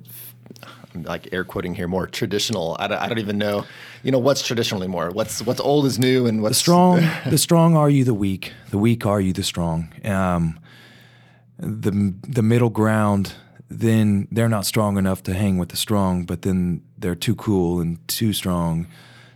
[0.93, 3.65] I'm like air quoting here more traditional I don't, I don't even know
[4.03, 7.37] you know what's traditional anymore what's what's old is new and what's the strong, the
[7.37, 8.53] strong are you the weak.
[8.71, 9.91] The weak are you the strong.
[10.05, 10.59] Um,
[11.57, 13.33] the the middle ground,
[13.69, 17.79] then they're not strong enough to hang with the strong, but then they're too cool
[17.81, 18.87] and too strong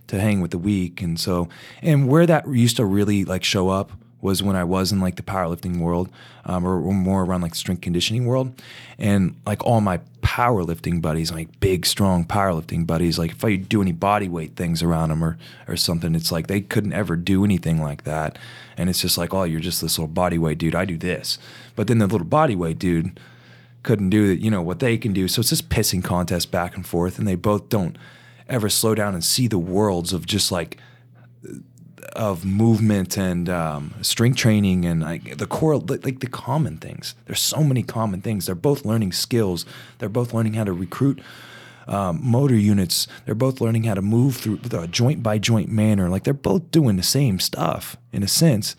[0.07, 1.01] to hang with the weak.
[1.01, 1.47] And so,
[1.81, 5.15] and where that used to really like show up was when I was in like
[5.15, 6.09] the powerlifting world,
[6.45, 8.61] um, or, or more around like strength conditioning world,
[8.97, 13.81] and like all my powerlifting buddies, like big, strong powerlifting buddies, like if I do
[13.81, 17.43] any body weight things around them or or something, it's like they couldn't ever do
[17.43, 18.37] anything like that,
[18.77, 20.75] and it's just like, oh, you're just this little body weight dude.
[20.75, 21.37] I do this,
[21.75, 23.19] but then the little body weight dude
[23.83, 25.27] couldn't do you know what they can do.
[25.27, 27.97] So it's this pissing contest back and forth, and they both don't
[28.49, 30.77] ever slow down and see the worlds of just like
[32.13, 37.15] of movement and um, strength training and like the core like, the common things.
[37.25, 38.45] There's so many common things.
[38.45, 39.65] They're both learning skills.
[39.97, 41.21] They're both learning how to recruit
[41.87, 43.07] um, motor units.
[43.25, 46.09] They're both learning how to move through a joint by joint manner.
[46.09, 48.75] Like they're both doing the same stuff in a sense,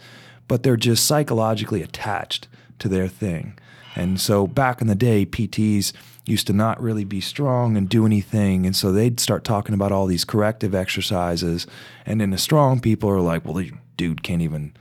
[0.49, 3.59] but they're just psychologically attached to their thing.
[3.97, 5.93] And so back in the day, PTs
[6.31, 8.65] used to not really be strong and do anything.
[8.65, 11.67] And so they'd start talking about all these corrective exercises.
[12.07, 14.73] And then the strong people are like, well, the dude can't even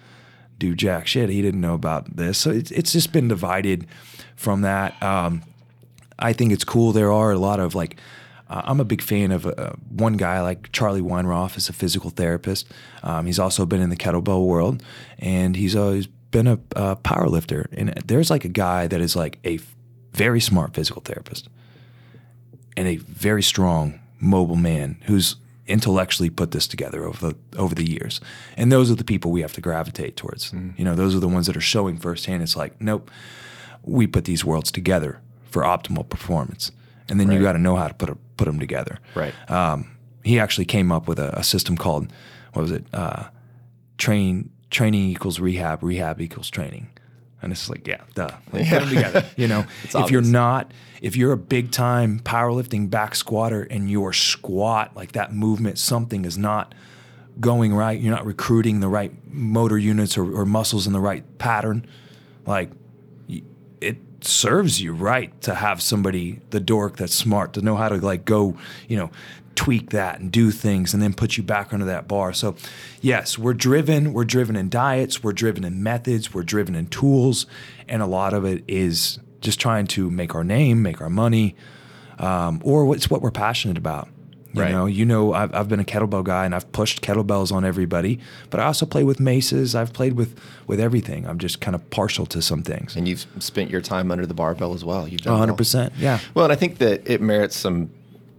[0.57, 1.29] do jack shit.
[1.29, 2.37] He didn't know about this.
[2.37, 3.87] So it's, it's just been divided
[4.35, 5.01] from that.
[5.01, 5.41] Um,
[6.19, 6.91] I think it's cool.
[6.91, 7.97] There are a lot of like,
[8.49, 12.09] uh, I'm a big fan of uh, one guy like Charlie Weingroff is a physical
[12.09, 12.67] therapist.
[13.03, 14.83] Um, he's also been in the kettlebell world,
[15.19, 17.69] and he's always been a, a power lifter.
[17.71, 19.59] And there's like a guy that is like a
[20.13, 21.49] very smart physical therapist
[22.75, 25.35] and a very strong mobile man who's
[25.67, 28.19] intellectually put this together over the over the years.
[28.57, 30.51] And those are the people we have to gravitate towards.
[30.77, 32.41] You know, those are the ones that are showing firsthand.
[32.41, 33.11] It's like, nope,
[33.83, 36.71] we put these worlds together for optimal performance,
[37.07, 38.99] and then you got to know how to put a, put them together.
[39.15, 42.11] right Um, he actually came up with a, a system called
[42.53, 42.85] what was it?
[42.93, 43.25] Uh,
[43.97, 46.89] train training equals rehab, rehab equals training.
[47.41, 48.29] And it's like, yeah, duh.
[48.51, 49.25] Like, Put them together.
[49.37, 50.71] You know, if you're not,
[51.01, 56.25] if you're a big time powerlifting back squatter and your squat, like that movement, something
[56.25, 56.75] is not
[57.39, 61.23] going right, you're not recruiting the right motor units or, or muscles in the right
[61.37, 61.87] pattern,
[62.45, 62.71] like
[63.81, 67.95] it serves you right to have somebody, the dork that's smart, to know how to
[67.95, 69.09] like go, you know,
[69.59, 72.31] tweak that and do things and then put you back under that bar.
[72.31, 72.55] So,
[73.01, 74.13] yes, we're driven.
[74.13, 75.21] We're driven in diets.
[75.21, 76.33] We're driven in methods.
[76.33, 77.45] We're driven in tools.
[77.89, 81.57] And a lot of it is just trying to make our name, make our money,
[82.19, 84.07] um, or what's what we're passionate about.
[84.53, 84.71] You Right.
[84.71, 88.17] know, you know, I've, I've been a kettlebell guy and I've pushed kettlebells on everybody,
[88.49, 89.75] but I also play with maces.
[89.75, 91.27] I've played with with everything.
[91.27, 92.95] I'm just kind of partial to some things.
[92.95, 95.55] and you've spent your time under the barbell as well you've done 100.
[95.57, 96.19] percent Yeah.
[96.33, 97.89] Well, and I think that it merits some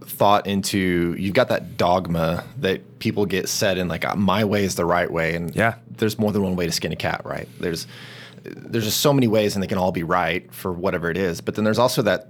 [0.03, 4.75] thought into you've got that dogma that people get set in like my way is
[4.75, 5.75] the right way and Yeah.
[5.97, 7.47] there's more than one way to skin a cat right?
[7.59, 7.87] There's
[8.43, 11.41] there's just so many ways and they can all be right for whatever it is.
[11.41, 12.29] But then there's also that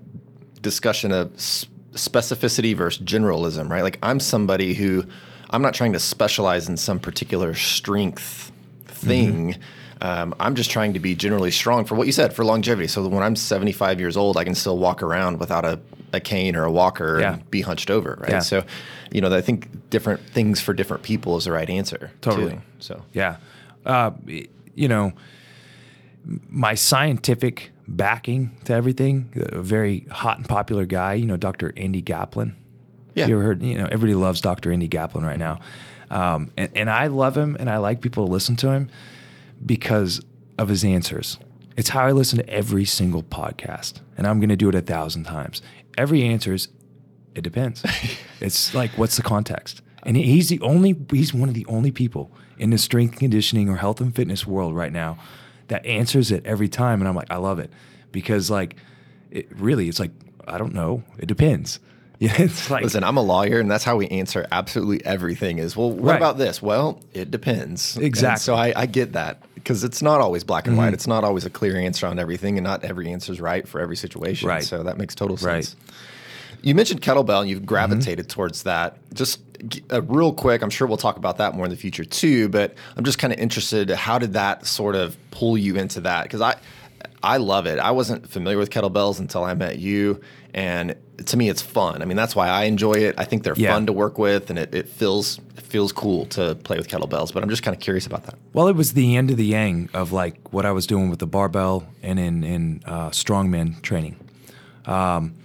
[0.62, 3.84] discussion of specificity versus generalism right?
[3.84, 5.04] Like i'm somebody who
[5.50, 8.52] i'm not trying to specialize in some particular strength
[8.86, 9.58] thing.
[10.02, 12.88] Um, i'm just trying to be generally strong for what you said for longevity.
[12.88, 15.80] So when i'm 75 years old i can still walk around without a,
[16.14, 17.34] a cane or a walker Yeah.
[17.34, 18.40] and be hunched over right Yeah.
[18.40, 18.64] so
[19.12, 22.52] you know i think different things for different people is the right answer Totally.
[22.54, 22.62] too.
[22.80, 23.38] so Yeah.
[23.86, 24.12] Uh,
[24.76, 25.12] you know,
[26.50, 31.74] my scientific backing to everything, a very hot and popular guy, you know, Dr.
[31.76, 32.56] Andy Galpin.
[33.16, 33.28] Yeah.
[33.28, 34.72] You ever heard, you know, everybody loves Dr.
[34.72, 35.60] Andy Galpin right now.
[36.10, 38.90] Um, and, and I love him and I like people to listen to him
[39.66, 40.22] because
[40.58, 41.38] of his answers.
[41.76, 44.02] It's how I listen to every single podcast.
[44.18, 45.62] And I'm going to do it a thousand times.
[45.98, 46.68] Every answer is,
[47.36, 47.84] it depends.
[48.40, 49.82] it's like, what's the context?
[50.04, 53.76] And he's the only, he's one of the only people in the strength conditioning or
[53.78, 55.18] health and fitness world right now
[55.68, 57.02] that answers it every time.
[57.02, 57.72] And I'm like, I love it
[58.12, 58.76] because, like,
[59.30, 60.12] it really, it's like,
[60.48, 61.04] I don't know.
[61.18, 61.80] It depends.
[62.22, 65.58] Yeah, it's like, Listen, I'm a lawyer, and that's how we answer absolutely everything.
[65.58, 66.18] Is well, what Right.
[66.18, 66.62] about this?
[66.62, 67.96] Well, it depends.
[67.96, 68.42] And Exactly.
[68.44, 70.94] so I, I get that because it's not always black and white.
[70.94, 73.80] It's not always a clear answer on everything, and not every answer is right for
[73.80, 74.48] every situation.
[74.50, 74.64] Right.
[74.64, 75.64] So that makes total Right.
[75.66, 75.76] sense.
[76.64, 78.98] You mentioned kettlebell, and you've gravitated towards that.
[79.14, 79.40] Just
[79.92, 82.50] uh, real quick, I'm sure we'll talk about that more in the future too.
[82.50, 83.90] But I'm just kind of interested.
[83.90, 86.24] How did that sort of pull you into that?
[86.24, 86.58] Because I,
[87.24, 87.80] I love it.
[87.80, 90.22] I wasn't familiar with kettlebells until I met you,
[90.54, 92.02] and to me, it's fun.
[92.02, 93.16] I mean, that's why I enjoy it.
[93.18, 93.74] I think they're Yeah.
[93.74, 97.34] fun to work with, and it, it feels it feels cool to play with kettlebells.
[97.34, 98.36] But I'm just kind of curious about that.
[98.54, 101.20] Well, it was the end of the yang of like what I was doing with
[101.20, 104.16] the barbell and in in uh, strongman training.
[104.86, 105.36] Um,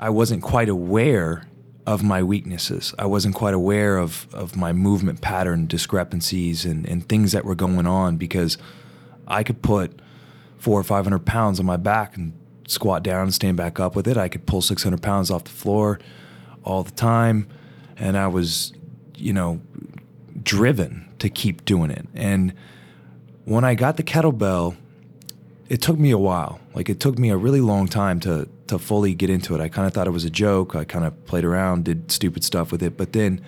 [0.00, 1.46] I wasn't quite aware
[1.86, 2.94] of my weaknesses.
[2.98, 7.54] I wasn't quite aware of of my movement pattern discrepancies and and things that were
[7.54, 8.56] going on because
[9.28, 10.00] I could put
[10.64, 12.32] four or five hundred pounds on my back and
[12.66, 14.16] squat down and stand back up with it.
[14.16, 16.00] I could pull six hundred pounds off the floor
[16.64, 17.46] all the time,
[17.98, 18.72] and I was,
[19.14, 19.60] you know,
[20.42, 22.06] driven to keep doing it.
[22.14, 22.54] And
[23.44, 24.76] when I got the kettlebell,
[25.68, 26.60] it took me a while.
[26.74, 29.60] Like it took me a really long time to to fully get into it.
[29.60, 30.74] I kind of thought it was a joke.
[30.74, 33.42] I kind of played around, did stupid stuff with it, but then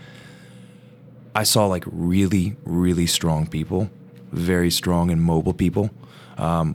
[1.35, 3.89] I saw like really, really strong people,
[4.33, 5.89] very strong and mobile people.
[6.37, 6.75] Um,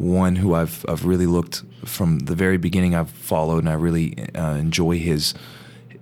[0.00, 2.94] one who I've I've really looked from the very beginning.
[2.94, 5.34] I've followed and I really uh, enjoy his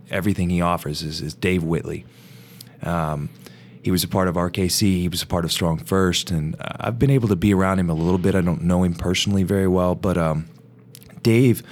[0.09, 2.07] everything he offers is, is Dave Whitley.
[2.83, 3.29] Um,
[3.83, 4.81] he was a part of RKC.
[4.81, 7.91] He was a part of Strong First, and I've been able to be around him
[7.91, 8.35] a little bit.
[8.35, 10.47] I don't know him personally very well, but um,
[11.23, 11.63] Dave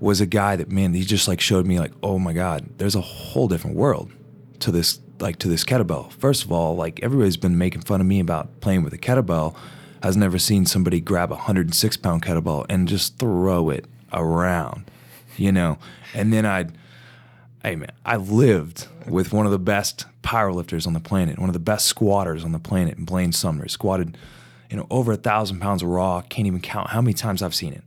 [0.00, 2.96] was a guy that man, he just like showed me like, oh my God, there's
[2.96, 4.10] a whole different world
[4.60, 6.10] to this like to this kettlebell.
[6.12, 9.54] First of all, like everybody's been making fun of me about playing with a kettlebell.
[10.04, 14.84] Has never seen somebody grab a 106 pound kettlebell and just throw it around,
[15.38, 15.78] you know.
[16.12, 16.76] And then I'd
[17.62, 21.54] hey man, I lived with one of the best powerlifters on the planet, one of
[21.54, 23.66] the best squatters on the planet, Blaine Sumner.
[23.66, 24.18] Squatted,
[24.70, 26.20] you know, over a thousand pounds of raw.
[26.20, 27.84] Can't even count how many times I've seen it.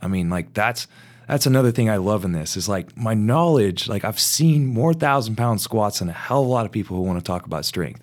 [0.00, 0.88] I mean, like that's
[1.28, 3.88] that's another thing I love in this is like my knowledge.
[3.88, 6.96] Like I've seen more thousand pound squats than a hell of a lot of people
[6.96, 8.02] who want to talk about strength.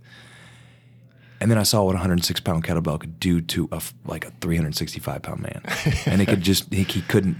[1.41, 4.31] And then I saw what a 106 pound kettlebell could do to a like a
[4.41, 5.61] 365 pound man,
[6.05, 7.37] and it could just he, he couldn't.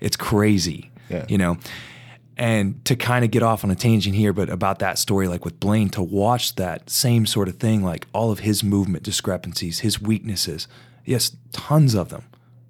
[0.00, 1.26] It's crazy, Yeah.
[1.28, 1.58] you know.
[2.38, 5.44] And to kind of get off on a tangent here, but about that story, like
[5.44, 9.80] with Blaine, to watch that same sort of thing, like all of his movement discrepancies,
[9.80, 10.66] his weaknesses,
[11.04, 12.24] yes, tons of them.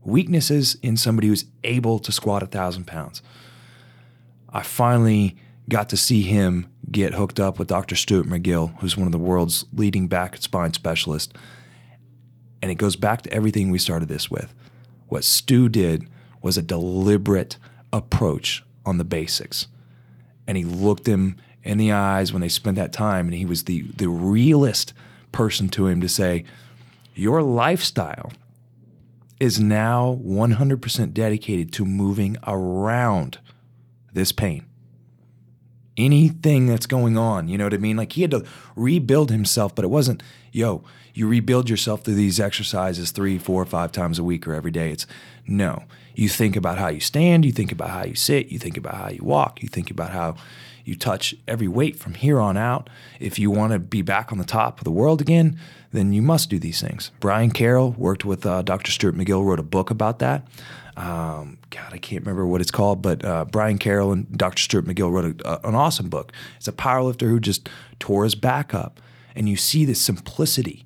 [0.04, 3.22] Weaknesses in somebody who's able to squat a thousand pounds.
[4.52, 5.36] I finally
[5.68, 7.96] got to see him get hooked up with Dr.
[7.96, 11.32] Stuart McGill, who's one of the world's leading back spine specialists.
[12.60, 14.54] And it goes back to everything we started this with.
[15.08, 16.08] What Stu did
[16.42, 17.56] was a deliberate
[17.92, 19.68] approach on the basics.
[20.46, 23.64] And he looked him in the eyes when they spent that time, and he was
[23.64, 24.92] the, the realest
[25.30, 26.44] person to him to say,
[27.14, 28.32] Your lifestyle
[29.38, 33.38] is now 100% dedicated to moving around
[34.12, 34.66] this pain.
[35.96, 37.96] Anything that's going on, you know what I mean?
[37.96, 38.44] Like he had to
[38.76, 40.82] rebuild himself, but it wasn't, yo,
[41.14, 44.90] you rebuild yourself through these exercises three, four, five times a week or every day.
[44.90, 45.06] It's
[45.46, 45.84] no.
[46.14, 48.94] You think about how you stand, you think about how you sit, you think about
[48.94, 50.36] how you walk, you think about how
[50.84, 52.90] you touch every weight from here on out.
[53.20, 55.58] If you want to be back on the top of the world again,
[55.92, 57.10] then you must do these things.
[57.20, 58.90] Brian Carroll worked with uh, Dr.
[58.90, 60.46] Stuart McGill, wrote a book about that.
[60.96, 64.62] Um, God, I can't remember what it's called, but uh, Brian Carroll and Dr.
[64.62, 66.32] Stuart McGill wrote a, a- an awesome book.
[66.56, 69.00] It's a powerlifter who just tore his back up,
[69.34, 70.84] and you see the simplicity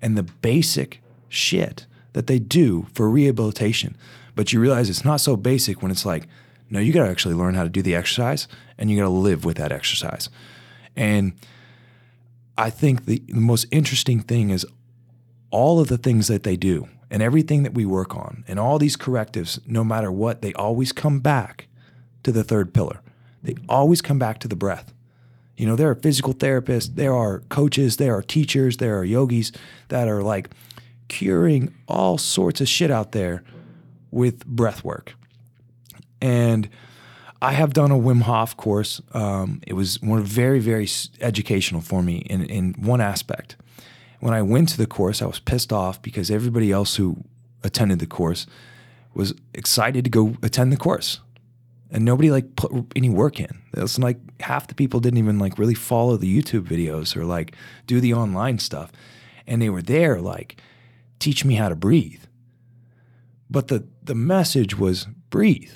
[0.00, 3.96] and the basic shit that they do for rehabilitation.
[4.34, 6.26] But you realize it's not so basic when it's like,
[6.70, 9.10] no, you got to actually learn how to do the exercise, and you got to
[9.10, 10.30] live with that exercise.
[10.96, 11.34] And
[12.56, 14.66] I think the, the most interesting thing is
[15.50, 18.78] all of the things that they do and everything that we work on and all
[18.78, 21.68] these correctives, no matter what, they always come back
[22.22, 23.00] to the third pillar.
[23.42, 24.94] They always come back to the breath.
[25.58, 29.52] You know, there are physical therapists, there are coaches, there are teachers, there are yogis
[29.88, 30.48] that are like
[31.08, 33.44] curing all sorts of shit out there
[34.10, 35.12] with breath work.
[36.22, 36.70] And
[37.42, 39.02] I have done a Wim Hof course.
[39.12, 40.88] Um, it was one very, very
[41.20, 43.56] educational for me in, in one aspect.
[44.22, 47.24] When I went to the course, I was pissed off because everybody else who
[47.64, 48.46] attended the course
[49.14, 51.18] was excited to go attend the course,
[51.90, 53.62] and nobody like put any work in.
[53.72, 57.56] It's like half the people didn't even like really follow the YouTube videos or like
[57.88, 58.92] do the online stuff,
[59.44, 60.62] and they were there like,
[61.18, 62.22] teach me how to breathe.
[63.50, 65.74] But the the message was breathe.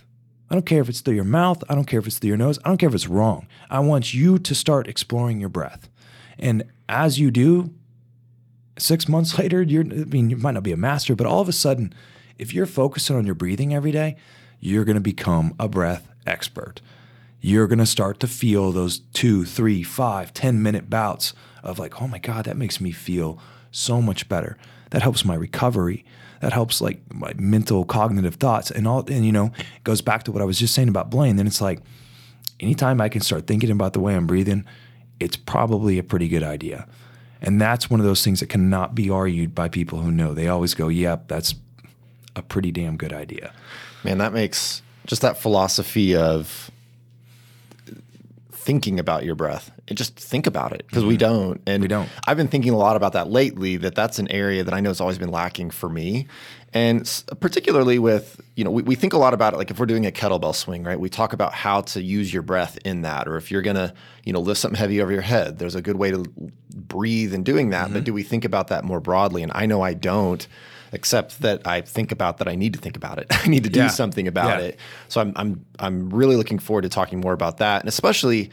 [0.48, 1.64] I don't care if it's through your mouth.
[1.68, 2.60] I don't care if it's through your nose.
[2.64, 3.48] I don't care if it's wrong.
[3.68, 5.88] I want you to start exploring your breath.
[6.38, 7.74] And as you do,
[8.78, 11.48] six months later, you're, I mean, you might not be a master, but all of
[11.48, 11.92] a sudden,
[12.38, 14.16] if you're focusing on your breathing every day,
[14.60, 16.80] you're going to become a breath expert.
[17.40, 22.00] You're going to start to feel those two, three, five, ten minute bouts of like,
[22.00, 23.38] oh my God, that makes me feel
[23.70, 24.56] so much better.
[24.90, 26.04] That helps my recovery.
[26.40, 29.04] That helps like my mental cognitive thoughts and all.
[29.08, 31.36] And, you know, it goes back to what I was just saying about Blaine.
[31.36, 31.80] Then it's like,
[32.60, 34.64] anytime I can start thinking about the way I'm breathing,
[35.20, 36.86] it's probably a pretty good idea.
[37.40, 40.34] And that's one of those things that cannot be argued by people who know.
[40.34, 41.54] They always go, yep, that's
[42.34, 43.52] a pretty damn good idea.
[44.04, 46.70] Man, that makes just that philosophy of
[48.66, 51.10] thinking about your breath and just think about it because mm-hmm.
[51.10, 54.18] we don't and we don't i've been thinking a lot about that lately that that's
[54.18, 56.26] an area that i know has always been lacking for me
[56.74, 59.86] and particularly with you know we, we think a lot about it like if we're
[59.86, 63.28] doing a kettlebell swing right we talk about how to use your breath in that
[63.28, 65.96] or if you're gonna you know lift something heavy over your head there's a good
[65.96, 66.24] way to
[66.96, 67.94] breathe in doing that mm-hmm.
[67.94, 70.48] but do we think about that more broadly and i know i don't
[70.92, 73.26] except that I think about that I need to think about it.
[73.30, 73.88] I need to do yeah.
[73.88, 74.66] something about yeah.
[74.68, 74.78] it.
[75.08, 78.50] So I'm I'm I'm really looking forward to talking more about that, and especially.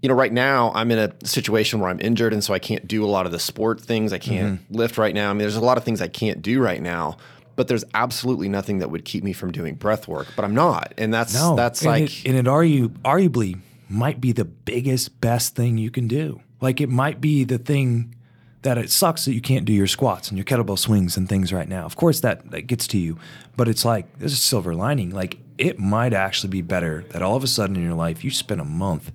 [0.00, 2.86] You know, right now I'm in a situation where I'm injured, and so I can't
[2.86, 4.12] do a lot of the sport things.
[4.12, 4.74] I can't mm-hmm.
[4.76, 5.28] lift right now.
[5.28, 7.16] I mean, there's a lot of things I can't do right now
[7.56, 10.28] but there's absolutely nothing that would keep me from doing breath work.
[10.36, 11.56] But I'm not, and that's no.
[11.56, 15.90] that's and like, it, and it argue, arguably might be the biggest, best thing you
[15.90, 16.40] can do.
[16.60, 18.14] Like it might be the thing
[18.62, 21.52] that it sucks that you can't do your squats and your kettlebell swings and things
[21.52, 21.84] right now.
[21.84, 23.18] Of course, that, that gets to you,
[23.56, 25.10] but it's like there's a silver lining.
[25.10, 28.30] Like it might actually be better that all of a sudden in your life you
[28.30, 29.12] spend a month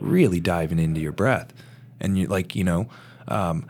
[0.00, 1.52] really diving into your breath,
[2.00, 2.88] and you like you know.
[3.28, 3.66] Um,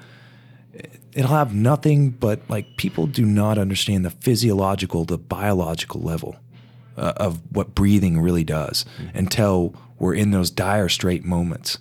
[1.12, 6.36] it'll have nothing but like people do not understand the physiological, the biological level
[6.97, 9.16] uh, of what breathing really does mm-hmm.
[9.16, 11.78] until we're in those dire straight moments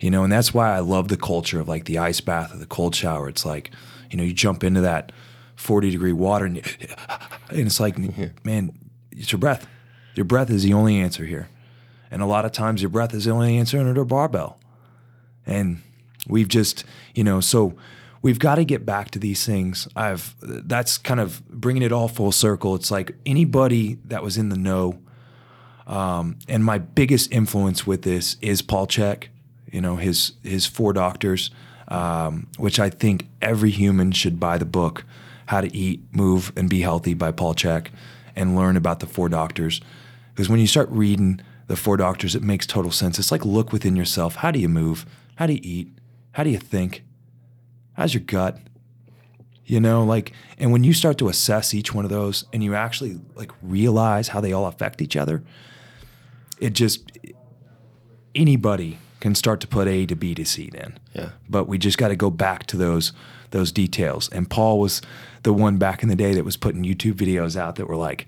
[0.00, 2.58] you know, and that's why I love the culture of like the ice bath or
[2.58, 3.28] the cold shower.
[3.28, 3.70] It's like,
[4.10, 5.12] you know, you jump into that
[5.56, 6.62] 40 degree water and, you,
[7.48, 7.98] and it's like,
[8.44, 8.78] man,
[9.10, 9.66] it's your breath.
[10.14, 11.48] Your breath is the only answer here.
[12.10, 14.58] And a lot of times your breath is the only answer under a barbell.
[15.46, 15.82] And
[16.28, 16.84] we've just,
[17.14, 17.76] you know, so
[18.22, 19.88] we've got to get back to these things.
[19.96, 22.74] I've, that's kind of bringing it all full circle.
[22.74, 24.98] It's like anybody that was in the know,
[25.86, 29.28] um, and my biggest influence with this is Paul Chek
[29.76, 31.50] you know his his four doctors,
[31.88, 35.04] um, which I think every human should buy the book,
[35.44, 37.88] How to Eat, Move, and Be Healthy by Paul Chek,
[38.34, 39.82] and learn about the four doctors.
[40.32, 43.18] Because when you start reading the four doctors, it makes total sense.
[43.18, 44.36] It's like look within yourself.
[44.36, 45.04] How do you move?
[45.34, 45.98] How do you eat?
[46.32, 47.04] How do you think?
[47.92, 48.58] How's your gut?
[49.66, 52.74] You know, like, and when you start to assess each one of those and you
[52.74, 55.42] actually like realize how they all affect each other,
[56.60, 57.10] it just
[58.34, 60.98] anybody can start to put A to B to C then.
[61.14, 61.30] Yeah.
[61.48, 63.12] But we just got to go back to those
[63.50, 64.28] those details.
[64.30, 65.02] And Paul was
[65.42, 68.26] the one back in the day that was putting YouTube videos out that were like,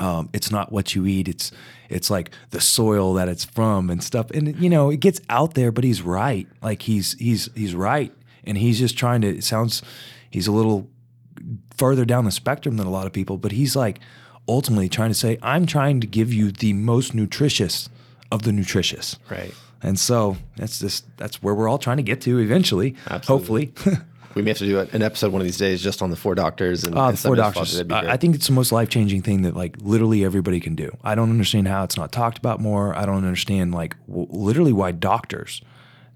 [0.00, 1.28] um, it's not what you eat.
[1.28, 1.52] It's
[1.88, 4.30] it's like the soil that it's from and stuff.
[4.30, 6.46] And you know, it gets out there, but he's right.
[6.62, 8.12] Like he's he's he's right,
[8.44, 9.28] and he's just trying to.
[9.28, 9.82] It sounds
[10.30, 10.88] he's a little
[11.76, 14.00] further down the spectrum than a lot of people, but he's like
[14.48, 17.88] ultimately trying to say, I'm trying to give you the most nutritious
[18.32, 19.18] of the nutritious.
[19.30, 19.54] Right.
[19.82, 22.96] And so that's just that's where we're all trying to get to eventually.
[23.08, 23.66] Absolutely.
[23.66, 23.98] Hopefully.
[24.34, 26.34] we may have to do an episode one of these days just on the four
[26.34, 27.80] doctors and, uh, and four doctors.
[27.90, 30.96] I think it's the most life changing thing that like literally everybody can do.
[31.02, 32.96] I don't understand how it's not talked about more.
[32.96, 35.62] I don't understand like w- literally why doctors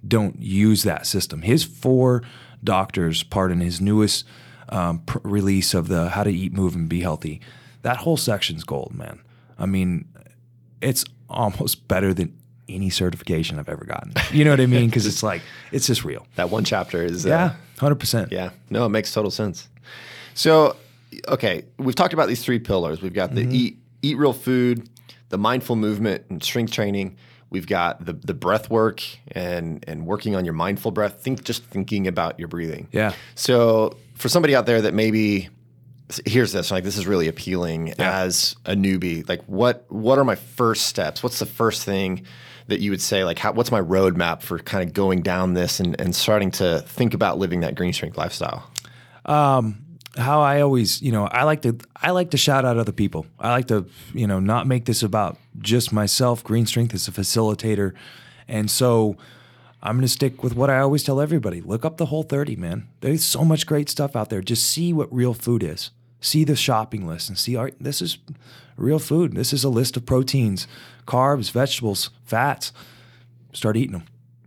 [0.07, 1.43] don't use that system.
[1.43, 2.23] His four
[2.63, 4.25] doctors part in his newest
[4.69, 7.41] um, pr- release of the How to Eat, Move, and Be Healthy.
[7.83, 9.21] That whole section's gold, man.
[9.59, 10.09] I mean,
[10.81, 12.37] it's almost better than
[12.73, 14.13] any certification I've ever gotten.
[14.33, 14.87] You know what I mean?
[14.87, 16.27] Because it's like it's just real.
[16.37, 18.33] That one chapter is uh, yeah, hundred percent.
[18.33, 19.69] Yeah, no, it makes total sense.
[20.35, 20.77] So,
[21.29, 23.03] okay, we've talked about these three pillars.
[23.03, 23.55] We've got the mm-hmm.
[23.55, 24.89] eat eat real food,
[25.29, 27.17] the mindful movement and strength training.
[27.51, 29.03] We've got the the breath work
[29.33, 31.21] and and working on your mindful breath.
[31.21, 32.89] Think just thinking about your breathing.
[32.93, 33.13] Yeah.
[33.35, 35.51] So for somebody out there that maybe
[36.27, 38.21] hears this like this is really appealing yeah.
[38.21, 42.25] as a newbie like what what are my first steps what's the first thing
[42.69, 45.81] that you would say like how, what's my roadmap for kind of going down this
[45.81, 48.71] and, and starting to think about living that green strength lifestyle
[49.27, 49.83] um,
[50.17, 53.27] how I always, you know, I like to I like to shout out other people.
[53.39, 56.45] I like to, you know, not make this about just myself.
[56.45, 57.95] Green Strength is a facilitator.
[58.49, 59.17] And so
[59.83, 61.61] I'm going to stick with what I always tell everybody.
[61.61, 62.89] Look up the whole 30, man.
[63.01, 64.43] There's so much great stuff out there.
[64.43, 65.91] Just see what real food is.
[66.21, 68.19] See the shopping list and see, all right, this is
[68.77, 69.35] real food.
[69.35, 70.69] This is a list of proteins,
[71.07, 72.73] carbs, vegetables, fats.
[73.53, 74.05] Start eating them.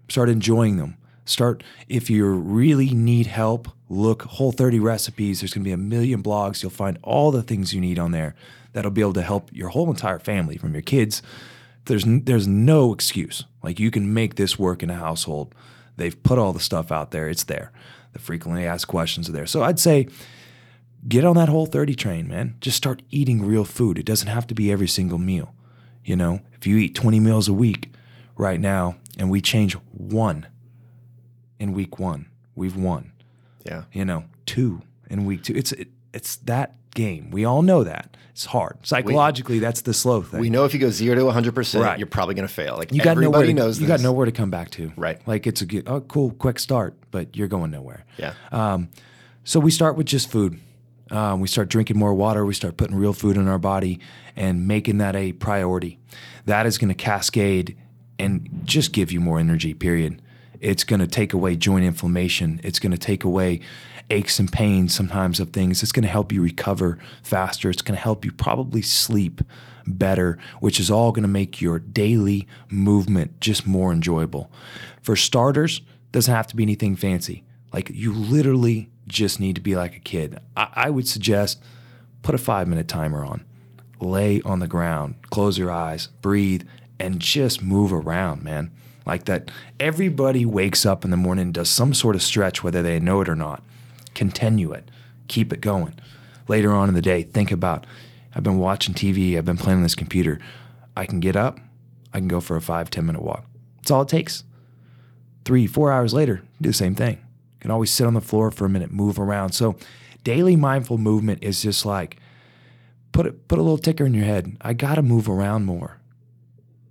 [0.09, 0.97] Start enjoying them.
[1.25, 5.41] Start if you really need help, look Whole 30 recipes.
[5.41, 6.61] There's going to be a million blogs.
[6.61, 8.35] You'll find all the things you need on there
[8.73, 11.23] that'll be able to help your whole entire family from your kids.
[11.85, 13.45] There's there's no excuse.
[13.63, 15.55] Like you can make this work in a household.
[15.97, 17.29] They've put all the stuff out there.
[17.29, 17.71] It's there.
[18.13, 19.47] The frequently asked questions are there.
[19.47, 20.07] So I'd say
[21.07, 22.55] get on that whole 30 train, man.
[22.59, 23.97] Just start eating real food.
[23.97, 25.54] It doesn't have to be every single meal.
[26.05, 27.91] You know, if you eat 20 meals a week
[28.37, 30.47] right now and we change one
[31.59, 33.11] in week 1, we've won.
[33.65, 33.83] Yeah.
[33.91, 35.55] You know, two in week 2.
[35.55, 37.31] It's it, it's that game.
[37.31, 38.15] We all know that.
[38.29, 38.85] It's hard.
[38.85, 40.41] Psychologically, we, that's the slow thing.
[40.41, 41.97] We know if you go 0 to 100%, right.
[41.97, 42.75] you're probably going to fail.
[42.77, 44.01] Like you got everybody nowhere to, knows You this.
[44.01, 44.91] got nowhere to come back to.
[44.95, 45.25] Right.
[45.27, 48.05] Like it's a good, oh, cool, quick start, but you're going nowhere.
[48.17, 48.33] Yeah.
[48.51, 48.89] Um,
[49.43, 50.59] so we start with just food.
[51.11, 52.45] Um, we start drinking more water.
[52.45, 53.99] We start putting real food in our body
[54.35, 55.99] and making that a priority.
[56.45, 57.77] That is going to cascade
[58.17, 60.21] and just give you more energy, period.
[60.59, 62.59] It's going to take away joint inflammation.
[62.63, 63.61] It's going to take away
[64.09, 65.83] aches and pains sometimes of things.
[65.83, 67.69] It's going to help you recover faster.
[67.69, 69.41] It's going to help you probably sleep
[69.87, 74.51] better, which is all going to make your daily movement just more enjoyable.
[75.01, 75.81] For starters,
[76.11, 77.43] doesn't have to be anything fancy.
[77.75, 80.39] Like you literally just need to be like a kid.
[80.55, 81.61] I, I would suggest
[82.23, 83.43] put a five minute timer on,
[83.99, 86.65] lay on the ground, close your eyes, breathe,
[87.01, 88.71] and just move around, man.
[89.05, 92.97] Like that, everybody wakes up in the morning, does some sort of stretch, whether they
[92.97, 93.61] know it or not.
[94.13, 94.89] Continue it,
[95.27, 95.99] keep it going.
[96.47, 97.85] Later on in the day, think about
[98.33, 100.39] I've been watching TV, I've been playing on this computer.
[100.95, 101.59] I can get up,
[102.13, 103.43] I can go for a five, 10 minute walk.
[103.79, 104.45] That's all it takes.
[105.43, 107.19] Three, four hours later, do the same thing
[107.65, 109.53] can always sit on the floor for a minute, move around.
[109.53, 109.75] So
[110.23, 112.17] daily mindful movement is just like
[113.11, 114.55] put it, put a little ticker in your head.
[114.61, 115.97] I got to move around more.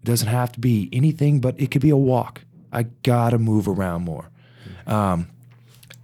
[0.03, 2.41] It doesn't have to be anything, but it could be a walk.
[2.73, 4.31] I got to move around more.
[4.85, 5.29] Um,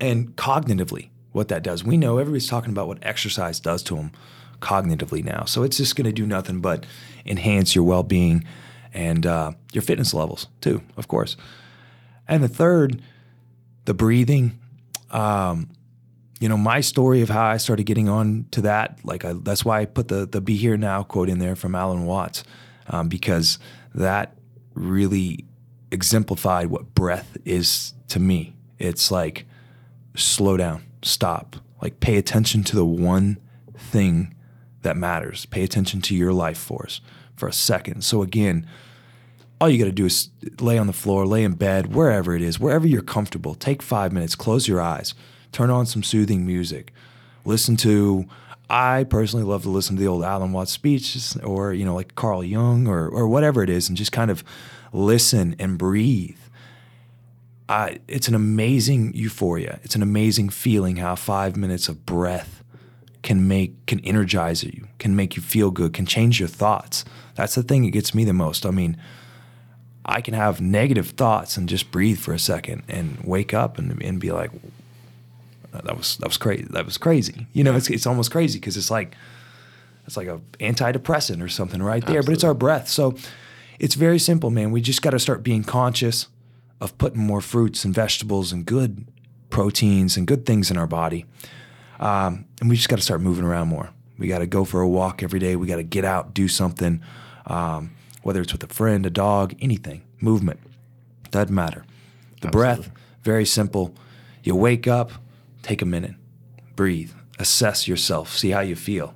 [0.01, 4.12] and cognitively, what that does, we know everybody's talking about what exercise does to them
[4.61, 5.47] cognitively now.
[5.47, 6.87] So it's just going to do nothing but
[7.27, 8.45] enhance your well being
[8.95, 11.37] and uh, your fitness levels, too, of course.
[12.29, 13.03] And the third,
[13.87, 14.60] the breathing,
[15.11, 15.71] um,
[16.41, 19.65] you know, my story of how I started getting on to that, like I, that's
[19.65, 22.45] why I put the the "Be Here Now" quote in there from Alan Watts,
[22.89, 23.59] um, because
[23.95, 24.37] that
[24.75, 25.45] really
[25.91, 28.55] exemplified what breath is to me.
[28.79, 29.47] It's like
[30.17, 33.39] slow down, stop, like pay attention to the one
[33.77, 34.35] thing
[34.83, 35.47] that matters.
[35.47, 37.01] Pay attention to your life force
[37.37, 38.03] for a second.
[38.03, 38.67] So again,
[39.61, 42.41] all you got to do is lay on the floor, lay in bed, wherever it
[42.41, 43.55] is, wherever you're comfortable.
[43.55, 45.15] Take five minutes, close your eyes,
[45.53, 46.93] turn on some soothing music,
[47.45, 48.27] listen to.
[48.71, 52.15] I personally love to listen to the old Alan Watts speeches, or you know, like
[52.15, 54.43] Carl Jung, or or whatever it is, and just kind of
[54.93, 56.39] listen and breathe.
[57.69, 59.79] I, it's an amazing euphoria.
[59.85, 62.65] It's an amazing feeling how five minutes of breath
[63.23, 67.05] can make can energize you, can make you feel good, can change your thoughts.
[67.35, 68.65] That's the thing that gets me the most.
[68.65, 68.97] I mean
[70.05, 74.03] I can have negative thoughts and just breathe for a second and wake up and,
[74.03, 74.51] and be like,
[75.72, 76.66] that was that was crazy.
[76.70, 77.46] That was crazy.
[77.53, 79.14] You know, it's it's almost crazy because it's like
[80.07, 82.18] it's like a antidepressant or something right there.
[82.18, 82.26] Absolutely.
[82.26, 82.88] But it's our breath.
[82.88, 83.14] So
[83.78, 84.72] it's very simple, man.
[84.72, 86.26] We just got to start being conscious
[86.80, 89.07] of putting more fruits and vegetables and good
[89.51, 91.26] proteins and good things in our body.
[92.01, 93.90] Um, and we just got to start moving around more.
[94.18, 95.57] We got to go for a walk every day.
[95.57, 97.03] We got to get out, do something.
[97.46, 97.92] Um,
[98.23, 100.61] whether it's with a friend, a dog, anything, movement,
[101.31, 101.85] doesn't matter.
[102.41, 102.83] The Absolutely.
[102.83, 102.91] breath,
[103.23, 103.95] very simple.
[104.43, 105.12] You wake up,
[105.62, 106.14] take a minute,
[106.77, 109.14] breathe, assess yourself, see how you feel.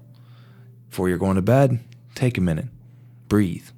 [0.90, 1.80] Before you're going to bed,
[2.14, 2.66] take a minute,
[3.28, 3.68] breathe.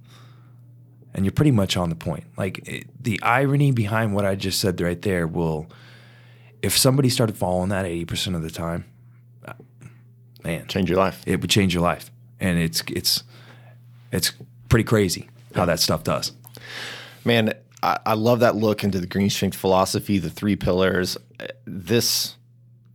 [1.14, 2.24] And you're pretty much on the point.
[2.37, 5.66] Like it, the irony behind what I just said right there will,
[6.62, 8.85] if somebody started following that 80% of the time,
[9.47, 9.55] uh,
[10.45, 11.22] man, change your life.
[11.27, 12.11] It would change your life.
[12.39, 13.22] And it's, it's,
[14.12, 14.33] it's
[14.69, 16.33] pretty crazy how that stuff does.
[17.25, 21.17] Man, I, I love that look into the green strength philosophy, the three pillars.
[21.64, 22.37] This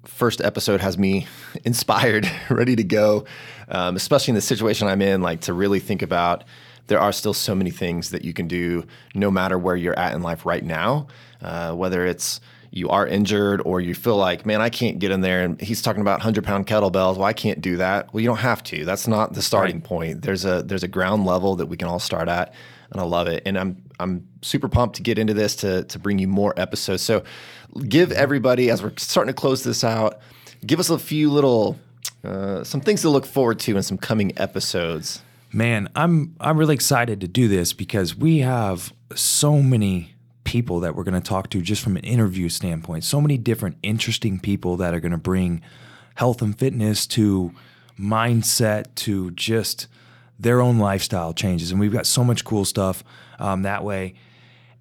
[0.06, 1.28] first episode has me
[1.66, 3.26] inspired, ready to go,
[3.70, 6.44] um, especially in the situation I'm in, like to really think about
[6.88, 10.14] there are still so many things that you can do no matter where you're at
[10.14, 11.08] in life right now,
[11.42, 12.42] uh, whether it's
[12.74, 15.44] you are injured or you feel like, man, I can't get in there.
[15.44, 17.18] And he's talking about 100 pound kettlebells.
[17.18, 18.14] Well, I can't do that.
[18.14, 18.86] Well, you don't have to.
[18.86, 19.84] That's not the starting right.
[19.84, 20.22] point.
[20.22, 22.54] There's a there's a ground level that we can all start at,
[22.92, 23.44] and I love it.
[23.46, 27.04] And I'm I'm super pumped to get into this to to bring you more episodes.
[27.04, 27.24] So,
[27.90, 30.22] give everybody as we're starting to close this out,
[30.66, 31.78] give us a few little
[32.24, 35.22] uh, some things to look forward to in some coming episodes.
[35.52, 40.14] Man, I'm I'm really excited to do this because we have so many
[40.52, 43.06] people that we're going to talk to just from an interview standpoint.
[43.06, 45.62] So many different interesting people that are going to bring
[46.16, 47.54] health and fitness to
[47.98, 49.88] mindset to just
[50.38, 51.72] their own lifestyle changes.
[51.72, 53.02] And we've got so much cool stuff
[53.40, 54.16] um, that way.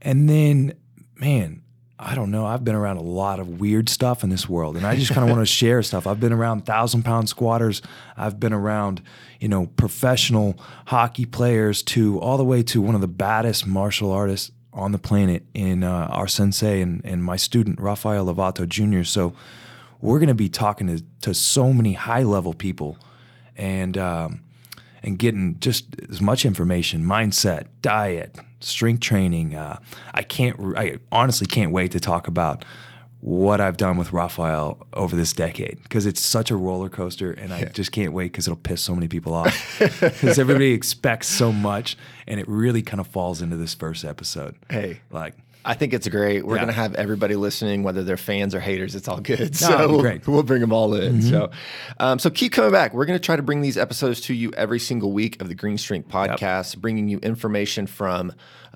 [0.02, 0.74] And then,
[1.14, 1.62] man,
[2.00, 2.46] I don't know.
[2.46, 5.22] I've been around a lot of weird stuff in this world, and I just kind
[5.22, 6.04] of want to share stuff.
[6.04, 7.80] I've been around thousand pound squatters.
[8.16, 9.02] I've been around,
[9.38, 14.10] you know, professional hockey players to all the way to one of the baddest martial
[14.10, 19.02] artists on the planet in uh, our sensei and, and my student Rafael Lovato Jr.
[19.02, 19.34] So
[20.00, 22.96] we're going to be talking to, to so many high level people,
[23.56, 24.42] and um,
[25.02, 29.54] and getting just as much information, mindset, diet, strength training.
[29.54, 29.78] Uh,
[30.14, 32.64] I can't, I honestly can't wait to talk about
[33.20, 37.52] what I've done with Rafael over this decade because it's such a roller coaster, and
[37.52, 41.52] I just can't wait because it'll piss so many people off because everybody expects so
[41.52, 41.96] much,
[42.26, 44.54] and it really kind of falls into this first episode.
[44.70, 46.46] Hey, like I think it's great.
[46.46, 46.62] We're Yeah.
[46.62, 48.94] going to have everybody listening, whether they're fans or haters.
[48.94, 49.54] It's all good.
[49.54, 51.20] So we'll, we'll bring them all in.
[51.20, 51.50] So,
[51.98, 52.94] um, so keep coming back.
[52.94, 55.54] We're going to try to bring these episodes to you every single week of the
[55.54, 58.32] Green Strength podcast, bringing you information from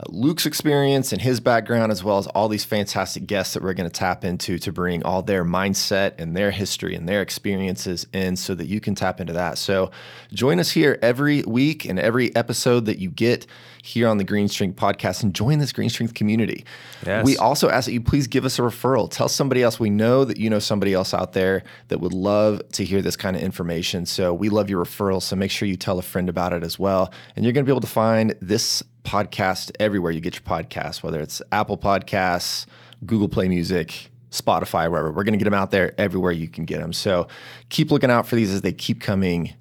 [0.08, 3.88] Luke's experience and his background, as well as all these fantastic guests that we're going
[3.88, 8.36] to tap into to bring all their mindset and their history and their experiences in,
[8.36, 9.56] so that you can tap into that.
[9.56, 9.92] So,
[10.32, 13.46] join us here every week and every episode that you get
[13.84, 16.64] here on the Green Strength podcast, and join this Green Strength community.
[17.06, 17.24] Yes.
[17.24, 19.10] We also ask that you please give us a referral.
[19.10, 19.78] Tell somebody else.
[19.78, 23.14] We know that you know somebody else out there that would love to hear this
[23.16, 24.06] kind of information.
[24.06, 25.22] So we love your referrals.
[25.22, 27.12] So make sure you tell a friend about it as well.
[27.36, 31.02] And you're going to be able to find this podcast everywhere you get your podcasts,
[31.02, 32.66] whether it's Apple Podcasts,
[33.06, 35.08] Google Play Music, Spotify, wherever.
[35.12, 36.92] We're going to get them out there everywhere you can get them.
[36.92, 37.28] So
[37.68, 39.54] keep looking out for these as they keep coming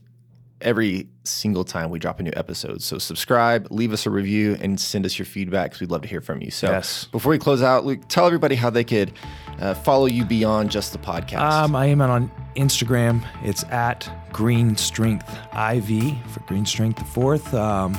[0.61, 2.81] every single time we drop a new episode.
[2.81, 6.07] So subscribe, leave us a review, and send us your feedback because we'd love to
[6.07, 6.51] hear from you.
[6.51, 7.03] So Yes.
[7.11, 9.11] before we close out, Luke, tell everybody how they could
[9.59, 11.39] uh, follow you beyond just the podcast.
[11.51, 13.25] Um, I am on Instagram.
[13.43, 17.53] It's at Green Strength IV for Green Strength the Fourth.
[17.53, 17.97] Um,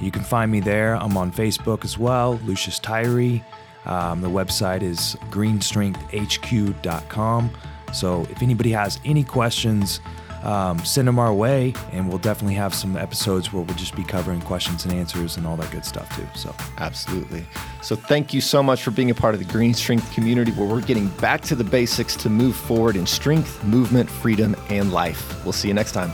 [0.00, 0.96] you can find me there.
[0.96, 3.42] I'm on Facebook as well, Lucius Tyree.
[3.84, 7.50] Um, the website is greenstrengthhq.com.
[7.92, 10.00] So if anybody has any questions,
[10.42, 14.04] um, send them our way, and we'll definitely have some episodes where we'll just be
[14.04, 16.26] covering questions and answers and all that good stuff too.
[16.34, 17.44] So Absolutely.
[17.82, 20.68] So thank you so much for being a part of the Green Strength community where
[20.68, 25.44] we're getting back to the basics to move forward in strength, movement, freedom, and life.
[25.44, 26.12] We'll see you next time.